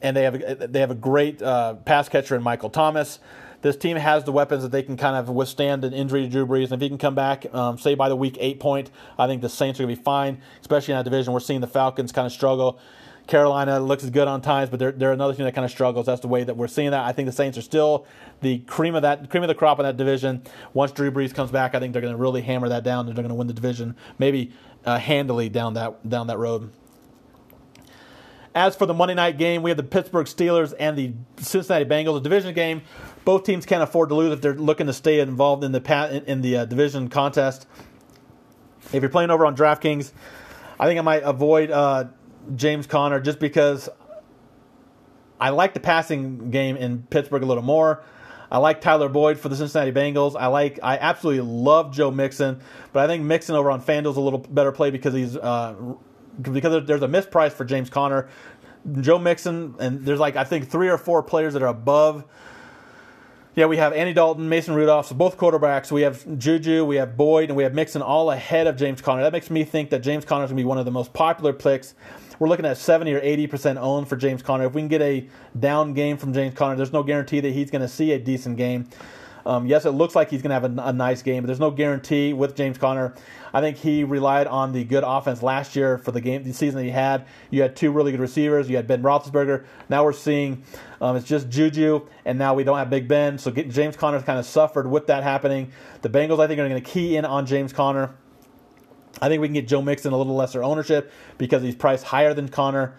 and 0.00 0.16
they 0.16 0.22
have 0.22 0.34
a, 0.34 0.66
they 0.66 0.80
have 0.80 0.90
a 0.90 0.96
great 0.96 1.42
uh, 1.42 1.74
pass 1.74 2.08
catcher 2.08 2.36
in 2.36 2.42
Michael 2.42 2.70
Thomas 2.70 3.18
this 3.62 3.76
team 3.76 3.96
has 3.96 4.24
the 4.24 4.32
weapons 4.32 4.62
that 4.62 4.72
they 4.72 4.82
can 4.82 4.96
kind 4.96 5.16
of 5.16 5.28
withstand 5.28 5.84
an 5.84 5.92
injury 5.92 6.22
to 6.22 6.28
Drew 6.28 6.46
Brees. 6.46 6.64
And 6.64 6.74
if 6.74 6.80
he 6.80 6.88
can 6.88 6.98
come 6.98 7.14
back, 7.14 7.52
um, 7.54 7.78
say 7.78 7.94
by 7.94 8.08
the 8.08 8.16
week 8.16 8.36
eight 8.40 8.60
point, 8.60 8.90
I 9.18 9.26
think 9.26 9.42
the 9.42 9.48
Saints 9.48 9.78
are 9.78 9.84
going 9.84 9.94
to 9.94 10.00
be 10.00 10.04
fine, 10.04 10.40
especially 10.60 10.94
in 10.94 10.98
that 10.98 11.04
division. 11.04 11.32
We're 11.32 11.40
seeing 11.40 11.60
the 11.60 11.66
Falcons 11.66 12.12
kind 12.12 12.26
of 12.26 12.32
struggle. 12.32 12.78
Carolina 13.26 13.78
looks 13.78 14.06
good 14.06 14.26
on 14.26 14.40
times, 14.40 14.70
but 14.70 14.78
they're, 14.78 14.92
they're 14.92 15.12
another 15.12 15.34
team 15.34 15.44
that 15.44 15.54
kind 15.54 15.64
of 15.64 15.70
struggles. 15.70 16.06
That's 16.06 16.22
the 16.22 16.28
way 16.28 16.44
that 16.44 16.56
we're 16.56 16.66
seeing 16.66 16.92
that. 16.92 17.04
I 17.04 17.12
think 17.12 17.26
the 17.26 17.32
Saints 17.32 17.58
are 17.58 17.62
still 17.62 18.06
the 18.40 18.60
cream 18.60 18.94
of 18.94 19.02
that 19.02 19.28
cream 19.28 19.42
of 19.42 19.48
the 19.48 19.54
crop 19.54 19.78
in 19.78 19.84
that 19.84 19.98
division. 19.98 20.42
Once 20.72 20.92
Drew 20.92 21.10
Brees 21.10 21.34
comes 21.34 21.50
back, 21.50 21.74
I 21.74 21.78
think 21.78 21.92
they're 21.92 22.00
going 22.00 22.14
to 22.14 22.18
really 22.18 22.40
hammer 22.40 22.70
that 22.70 22.84
down, 22.84 23.06
and 23.06 23.14
they're 23.14 23.22
going 23.22 23.28
to 23.28 23.34
win 23.34 23.46
the 23.46 23.52
division, 23.52 23.96
maybe 24.18 24.52
uh, 24.86 24.98
handily 24.98 25.50
down 25.50 25.74
that 25.74 26.08
down 26.08 26.28
that 26.28 26.38
road. 26.38 26.70
As 28.58 28.74
for 28.74 28.86
the 28.86 28.92
Monday 28.92 29.14
night 29.14 29.38
game, 29.38 29.62
we 29.62 29.70
have 29.70 29.76
the 29.76 29.84
Pittsburgh 29.84 30.26
Steelers 30.26 30.74
and 30.80 30.98
the 30.98 31.12
Cincinnati 31.36 31.84
Bengals, 31.84 32.16
a 32.16 32.20
division 32.20 32.52
game. 32.56 32.82
Both 33.24 33.44
teams 33.44 33.64
can't 33.64 33.84
afford 33.84 34.08
to 34.08 34.16
lose 34.16 34.32
if 34.32 34.40
they're 34.40 34.52
looking 34.52 34.88
to 34.88 34.92
stay 34.92 35.20
involved 35.20 35.62
in 35.62 35.70
the 35.70 36.24
in 36.26 36.40
the 36.40 36.56
uh, 36.56 36.64
division 36.64 37.08
contest. 37.08 37.68
If 38.92 39.00
you're 39.00 39.10
playing 39.10 39.30
over 39.30 39.46
on 39.46 39.54
DraftKings, 39.54 40.10
I 40.80 40.88
think 40.88 40.98
I 40.98 41.02
might 41.02 41.22
avoid 41.22 41.70
uh, 41.70 42.06
James 42.56 42.88
Conner 42.88 43.20
just 43.20 43.38
because 43.38 43.88
I 45.40 45.50
like 45.50 45.72
the 45.72 45.80
passing 45.80 46.50
game 46.50 46.76
in 46.76 47.04
Pittsburgh 47.10 47.44
a 47.44 47.46
little 47.46 47.62
more. 47.62 48.02
I 48.50 48.58
like 48.58 48.80
Tyler 48.80 49.08
Boyd 49.08 49.38
for 49.38 49.48
the 49.48 49.54
Cincinnati 49.54 49.92
Bengals. 49.92 50.34
I 50.36 50.48
like 50.48 50.80
I 50.82 50.98
absolutely 50.98 51.42
love 51.42 51.94
Joe 51.94 52.10
Mixon, 52.10 52.60
but 52.92 53.04
I 53.04 53.06
think 53.06 53.22
Mixon 53.22 53.54
over 53.54 53.70
on 53.70 53.80
FanDuel's 53.80 54.16
a 54.16 54.20
little 54.20 54.40
better 54.40 54.72
play 54.72 54.90
because 54.90 55.14
he's 55.14 55.36
uh, 55.36 55.76
because 56.40 56.86
there's 56.86 57.02
a 57.02 57.08
misprice 57.08 57.52
for 57.52 57.64
James 57.64 57.90
Conner. 57.90 58.28
Joe 59.00 59.18
Mixon 59.18 59.74
and 59.80 60.04
there's 60.04 60.20
like 60.20 60.36
I 60.36 60.44
think 60.44 60.68
three 60.68 60.88
or 60.88 60.98
four 60.98 61.22
players 61.22 61.54
that 61.54 61.62
are 61.62 61.68
above. 61.68 62.24
Yeah, 63.54 63.66
we 63.66 63.76
have 63.78 63.92
Andy 63.92 64.12
Dalton, 64.12 64.48
Mason 64.48 64.74
Rudolph, 64.74 65.06
so 65.06 65.16
both 65.16 65.36
quarterbacks. 65.36 65.90
We 65.90 66.02
have 66.02 66.38
Juju, 66.38 66.84
we 66.84 66.96
have 66.96 67.16
Boyd, 67.16 67.50
and 67.50 67.56
we 67.56 67.64
have 67.64 67.74
Mixon 67.74 68.02
all 68.02 68.30
ahead 68.30 68.68
of 68.68 68.76
James 68.76 69.02
Conner. 69.02 69.22
That 69.22 69.32
makes 69.32 69.50
me 69.50 69.64
think 69.64 69.90
that 69.90 69.98
James 69.98 70.24
Conner 70.24 70.44
is 70.44 70.50
going 70.50 70.58
to 70.58 70.62
be 70.62 70.66
one 70.66 70.78
of 70.78 70.84
the 70.84 70.92
most 70.92 71.12
popular 71.12 71.52
picks 71.52 71.94
we're 72.38 72.48
looking 72.48 72.66
at 72.66 72.78
70 72.78 73.12
or 73.14 73.20
80% 73.20 73.76
owned 73.78 74.08
for 74.08 74.16
James 74.16 74.42
Conner. 74.42 74.66
If 74.66 74.74
we 74.74 74.80
can 74.80 74.88
get 74.88 75.02
a 75.02 75.26
down 75.58 75.92
game 75.92 76.16
from 76.16 76.32
James 76.32 76.54
Conner, 76.54 76.76
there's 76.76 76.92
no 76.92 77.02
guarantee 77.02 77.40
that 77.40 77.50
he's 77.50 77.70
going 77.70 77.82
to 77.82 77.88
see 77.88 78.12
a 78.12 78.18
decent 78.18 78.56
game. 78.56 78.88
Um, 79.46 79.66
yes, 79.66 79.84
it 79.84 79.90
looks 79.90 80.14
like 80.14 80.30
he's 80.30 80.42
going 80.42 80.50
to 80.50 80.54
have 80.54 80.64
a, 80.64 80.88
a, 80.88 80.92
nice 80.92 81.22
game, 81.22 81.42
but 81.42 81.46
there's 81.46 81.60
no 81.60 81.70
guarantee 81.70 82.32
with 82.32 82.54
James 82.54 82.76
Conner. 82.76 83.14
I 83.52 83.60
think 83.60 83.76
he 83.76 84.04
relied 84.04 84.46
on 84.46 84.72
the 84.72 84.84
good 84.84 85.04
offense 85.06 85.42
last 85.42 85.74
year 85.74 85.98
for 85.98 86.12
the 86.12 86.20
game, 86.20 86.42
the 86.42 86.52
season 86.52 86.78
that 86.78 86.84
he 86.84 86.90
had. 86.90 87.26
You 87.50 87.62
had 87.62 87.76
two 87.76 87.90
really 87.90 88.10
good 88.10 88.20
receivers. 88.20 88.68
You 88.68 88.76
had 88.76 88.86
Ben 88.86 89.02
Roethlisberger. 89.02 89.64
Now 89.88 90.04
we're 90.04 90.12
seeing 90.12 90.62
um, 91.00 91.16
it's 91.16 91.26
just 91.26 91.48
Juju, 91.48 92.06
and 92.24 92.38
now 92.38 92.54
we 92.54 92.64
don't 92.64 92.78
have 92.78 92.90
Big 92.90 93.08
Ben. 93.08 93.38
So 93.38 93.50
get, 93.50 93.70
James 93.70 93.96
Conner's 93.96 94.22
kind 94.22 94.38
of 94.38 94.44
suffered 94.44 94.90
with 94.90 95.06
that 95.06 95.22
happening. 95.22 95.72
The 96.02 96.10
Bengals, 96.10 96.40
I 96.40 96.46
think, 96.46 96.60
are 96.60 96.68
going 96.68 96.82
to 96.82 96.90
key 96.90 97.16
in 97.16 97.24
on 97.24 97.46
James 97.46 97.72
Conner. 97.72 98.14
I 99.20 99.28
think 99.28 99.40
we 99.40 99.48
can 99.48 99.54
get 99.54 99.66
Joe 99.66 99.82
Mixon 99.82 100.12
a 100.12 100.16
little 100.16 100.36
lesser 100.36 100.62
ownership 100.62 101.10
because 101.38 101.62
he's 101.62 101.74
priced 101.74 102.04
higher 102.04 102.34
than 102.34 102.48
Conner. 102.48 102.94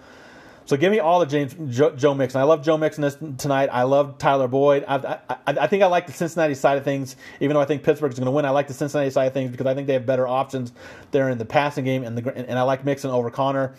So 0.69 0.77
give 0.77 0.91
me 0.91 0.99
all 0.99 1.19
the 1.19 1.25
James 1.25 1.55
Joe, 1.75 1.95
Joe 1.95 2.13
Mixon. 2.13 2.39
I 2.39 2.43
love 2.43 2.63
Joe 2.63 2.77
Mixon 2.77 3.01
this 3.01 3.17
tonight. 3.39 3.69
I 3.71 3.81
love 3.81 4.19
Tyler 4.19 4.47
Boyd. 4.47 4.85
I, 4.87 5.17
I, 5.27 5.37
I 5.47 5.65
think 5.65 5.81
I 5.81 5.87
like 5.87 6.05
the 6.05 6.13
Cincinnati 6.13 6.53
side 6.53 6.77
of 6.77 6.83
things, 6.83 7.15
even 7.39 7.55
though 7.55 7.59
I 7.59 7.65
think 7.65 7.81
Pittsburgh 7.81 8.11
is 8.11 8.19
going 8.19 8.27
to 8.27 8.31
win. 8.31 8.45
I 8.45 8.51
like 8.51 8.67
the 8.67 8.75
Cincinnati 8.75 9.09
side 9.09 9.25
of 9.25 9.33
things 9.33 9.49
because 9.49 9.65
I 9.65 9.73
think 9.73 9.87
they 9.87 9.93
have 9.93 10.05
better 10.05 10.27
options 10.27 10.71
there 11.09 11.27
in 11.29 11.39
the 11.39 11.45
passing 11.45 11.85
game, 11.85 12.03
and 12.03 12.15
the 12.15 12.37
and 12.47 12.59
I 12.59 12.61
like 12.61 12.85
Mixon 12.85 13.09
over 13.09 13.31
Conner. 13.31 13.73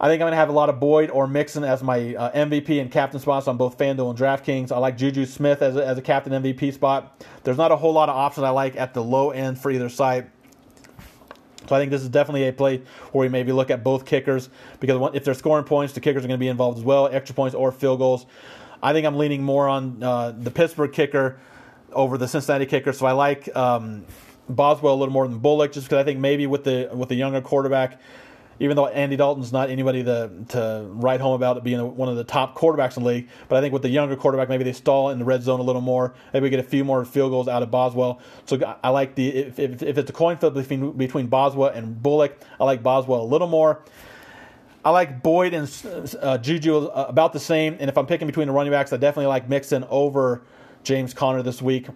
I 0.00 0.08
think 0.08 0.22
I'm 0.22 0.24
going 0.24 0.32
to 0.32 0.36
have 0.36 0.48
a 0.48 0.52
lot 0.52 0.70
of 0.70 0.80
Boyd 0.80 1.10
or 1.10 1.26
Mixon 1.26 1.64
as 1.64 1.82
my 1.82 2.14
uh, 2.14 2.32
MVP 2.32 2.80
and 2.80 2.90
captain 2.90 3.20
spots 3.20 3.46
on 3.46 3.58
both 3.58 3.76
FanDuel 3.76 4.08
and 4.08 4.18
DraftKings. 4.18 4.72
I 4.72 4.78
like 4.78 4.96
Juju 4.96 5.26
Smith 5.26 5.60
as 5.60 5.76
a, 5.76 5.86
as 5.86 5.98
a 5.98 6.02
captain 6.02 6.32
MVP 6.32 6.72
spot. 6.72 7.26
There's 7.42 7.58
not 7.58 7.72
a 7.72 7.76
whole 7.76 7.92
lot 7.92 8.08
of 8.08 8.16
options 8.16 8.44
I 8.44 8.50
like 8.50 8.74
at 8.76 8.94
the 8.94 9.04
low 9.04 9.32
end 9.32 9.58
for 9.58 9.70
either 9.70 9.90
side. 9.90 10.30
So 11.68 11.74
I 11.76 11.78
think 11.78 11.90
this 11.90 12.02
is 12.02 12.08
definitely 12.08 12.48
a 12.48 12.52
play 12.52 12.82
where 13.12 13.22
we 13.22 13.28
maybe 13.28 13.52
look 13.52 13.70
at 13.70 13.82
both 13.82 14.04
kickers 14.04 14.50
because 14.80 15.10
if 15.14 15.24
they're 15.24 15.34
scoring 15.34 15.64
points, 15.64 15.92
the 15.92 16.00
kickers 16.00 16.24
are 16.24 16.28
going 16.28 16.38
to 16.38 16.44
be 16.44 16.48
involved 16.48 16.78
as 16.78 16.84
well, 16.84 17.08
extra 17.08 17.34
points 17.34 17.54
or 17.54 17.72
field 17.72 17.98
goals. 17.98 18.26
I 18.82 18.92
think 18.92 19.06
I'm 19.06 19.16
leaning 19.16 19.42
more 19.42 19.66
on 19.66 20.02
uh, 20.02 20.32
the 20.32 20.50
Pittsburgh 20.50 20.92
kicker 20.92 21.40
over 21.92 22.18
the 22.18 22.28
Cincinnati 22.28 22.66
kicker. 22.66 22.92
So 22.92 23.06
I 23.06 23.12
like 23.12 23.54
um, 23.56 24.04
Boswell 24.48 24.94
a 24.94 24.96
little 24.96 25.12
more 25.12 25.26
than 25.26 25.38
Bullock, 25.38 25.72
just 25.72 25.86
because 25.86 25.98
I 25.98 26.04
think 26.04 26.20
maybe 26.20 26.46
with 26.46 26.64
the 26.64 26.90
with 26.92 27.08
the 27.08 27.14
younger 27.14 27.40
quarterback, 27.40 28.00
even 28.60 28.76
though 28.76 28.86
Andy 28.86 29.16
Dalton's 29.16 29.52
not 29.52 29.70
anybody 29.70 30.04
to, 30.04 30.30
to 30.48 30.86
write 30.90 31.20
home 31.20 31.34
about 31.34 31.62
being 31.64 31.96
one 31.96 32.08
of 32.08 32.16
the 32.16 32.24
top 32.24 32.56
quarterbacks 32.56 32.96
in 32.96 33.02
the 33.02 33.08
league, 33.08 33.28
but 33.48 33.56
I 33.56 33.60
think 33.60 33.72
with 33.72 33.82
the 33.82 33.88
younger 33.88 34.16
quarterback, 34.16 34.48
maybe 34.48 34.64
they 34.64 34.72
stall 34.72 35.10
in 35.10 35.18
the 35.18 35.24
red 35.24 35.42
zone 35.42 35.60
a 35.60 35.62
little 35.62 35.82
more. 35.82 36.14
Maybe 36.32 36.44
we 36.44 36.50
get 36.50 36.60
a 36.60 36.64
few 36.64 36.84
more 36.84 37.04
field 37.04 37.30
goals 37.30 37.48
out 37.48 37.62
of 37.62 37.70
Boswell. 37.70 38.20
So 38.46 38.78
I 38.82 38.90
like 38.90 39.14
the 39.14 39.28
if, 39.28 39.58
if, 39.58 39.82
if 39.82 39.98
it's 39.98 40.10
a 40.10 40.12
coin 40.12 40.36
flip 40.36 40.54
between 40.54 40.92
between 40.92 41.26
Boswell 41.26 41.70
and 41.70 42.02
Bullock, 42.02 42.40
I 42.60 42.64
like 42.64 42.82
Boswell 42.82 43.22
a 43.22 43.24
little 43.24 43.48
more. 43.48 43.82
I 44.84 44.90
like 44.90 45.22
Boyd 45.22 45.54
and 45.54 46.16
uh, 46.20 46.36
Juju 46.36 46.88
about 46.88 47.32
the 47.32 47.40
same, 47.40 47.76
and 47.80 47.88
if 47.88 47.96
I'm 47.96 48.06
picking 48.06 48.26
between 48.26 48.48
the 48.48 48.52
running 48.52 48.70
backs, 48.70 48.92
I 48.92 48.98
definitely 48.98 49.28
like 49.28 49.48
Mixon 49.48 49.84
over 49.88 50.42
James 50.82 51.14
Conner 51.14 51.42
this 51.42 51.62
week. 51.62 51.88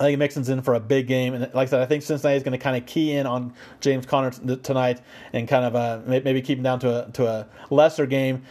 I 0.00 0.04
think 0.04 0.18
Mixon's 0.18 0.48
in 0.48 0.62
for 0.62 0.74
a 0.74 0.80
big 0.80 1.06
game, 1.06 1.34
and 1.34 1.42
like 1.54 1.68
I 1.68 1.70
said, 1.70 1.80
I 1.82 1.86
think 1.86 2.02
Cincinnati 2.02 2.36
is 2.36 2.42
going 2.42 2.52
to 2.52 2.58
kind 2.58 2.76
of 2.76 2.86
key 2.86 3.12
in 3.12 3.26
on 3.26 3.52
James 3.80 4.06
Conner 4.06 4.30
t- 4.30 4.56
tonight 4.56 5.00
and 5.32 5.46
kind 5.46 5.64
of 5.66 5.76
uh, 5.76 6.00
maybe 6.06 6.40
keep 6.40 6.58
him 6.58 6.64
down 6.64 6.80
to 6.80 7.06
a 7.06 7.10
to 7.12 7.26
a 7.26 7.46
lesser 7.68 8.06
game. 8.06 8.42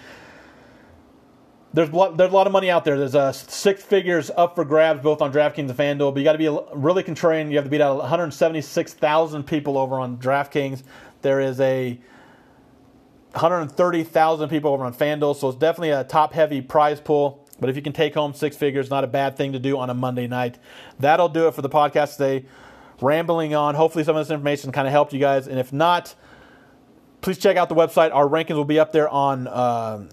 There's 1.73 1.89
a 1.89 1.95
lot, 1.95 2.17
there's 2.17 2.32
a 2.32 2.36
lot 2.36 2.47
of 2.47 2.54
money 2.54 2.69
out 2.69 2.86
there. 2.86 2.97
There's 2.97 3.15
uh, 3.15 3.32
six 3.32 3.82
figures 3.82 4.30
up 4.36 4.56
for 4.56 4.65
grabs 4.65 5.01
both 5.01 5.21
on 5.21 5.32
DraftKings 5.32 5.69
and 5.69 5.71
FanDuel, 5.71 6.13
but 6.13 6.19
you 6.19 6.23
got 6.23 6.34
to 6.34 6.38
be 6.38 6.49
really 6.73 7.01
contrarian. 7.01 7.49
You 7.49 7.56
have 7.56 7.63
to 7.63 7.71
beat 7.71 7.82
out 7.82 7.97
176,000 7.97 9.43
people 9.43 9.77
over 9.77 9.95
on 9.95 10.17
DraftKings. 10.17 10.84
There 11.21 11.39
is 11.39 11.60
a 11.62 11.97
130,000 13.32 14.49
people 14.49 14.73
over 14.73 14.84
on 14.84 14.93
FanDuel, 14.93 15.36
so 15.36 15.47
it's 15.47 15.58
definitely 15.58 15.91
a 15.91 16.04
top 16.04 16.34
heavy 16.34 16.62
prize 16.62 16.99
pool. 16.99 17.40
But 17.62 17.69
if 17.69 17.78
you 17.78 17.82
can 17.82 17.93
take 17.93 18.15
home 18.15 18.34
six 18.34 18.58
figures, 18.58 18.89
not 18.89 19.06
a 19.06 19.08
bad 19.08 19.38
thing 19.38 19.54
to 19.54 19.60
do 19.60 19.78
on 19.78 19.89
a 19.89 19.93
Monday 19.93 20.28
night. 20.28 20.58
That'll 21.00 21.30
do 21.30 21.47
it 21.47 21.54
for 21.54 21.62
the 21.62 21.69
podcast 21.69 22.17
today. 22.17 22.45
Rambling 23.00 23.56
on. 23.56 23.76
Hopefully, 23.76 24.04
some 24.04 24.17
of 24.17 24.26
this 24.26 24.32
information 24.32 24.74
kind 24.74 24.88
of 24.88 24.91
helped 24.91 25.13
you 25.13 25.19
guys. 25.19 25.47
And 25.47 25.58
if 25.58 25.71
not, 25.71 26.13
please 27.21 27.38
check 27.38 27.56
out 27.56 27.69
the 27.69 27.76
website. 27.76 28.13
Our 28.13 28.28
rankings 28.28 28.56
will 28.56 28.65
be 28.65 28.80
up 28.80 28.91
there 28.91 29.08
on. 29.08 29.47
Uh, 29.47 30.10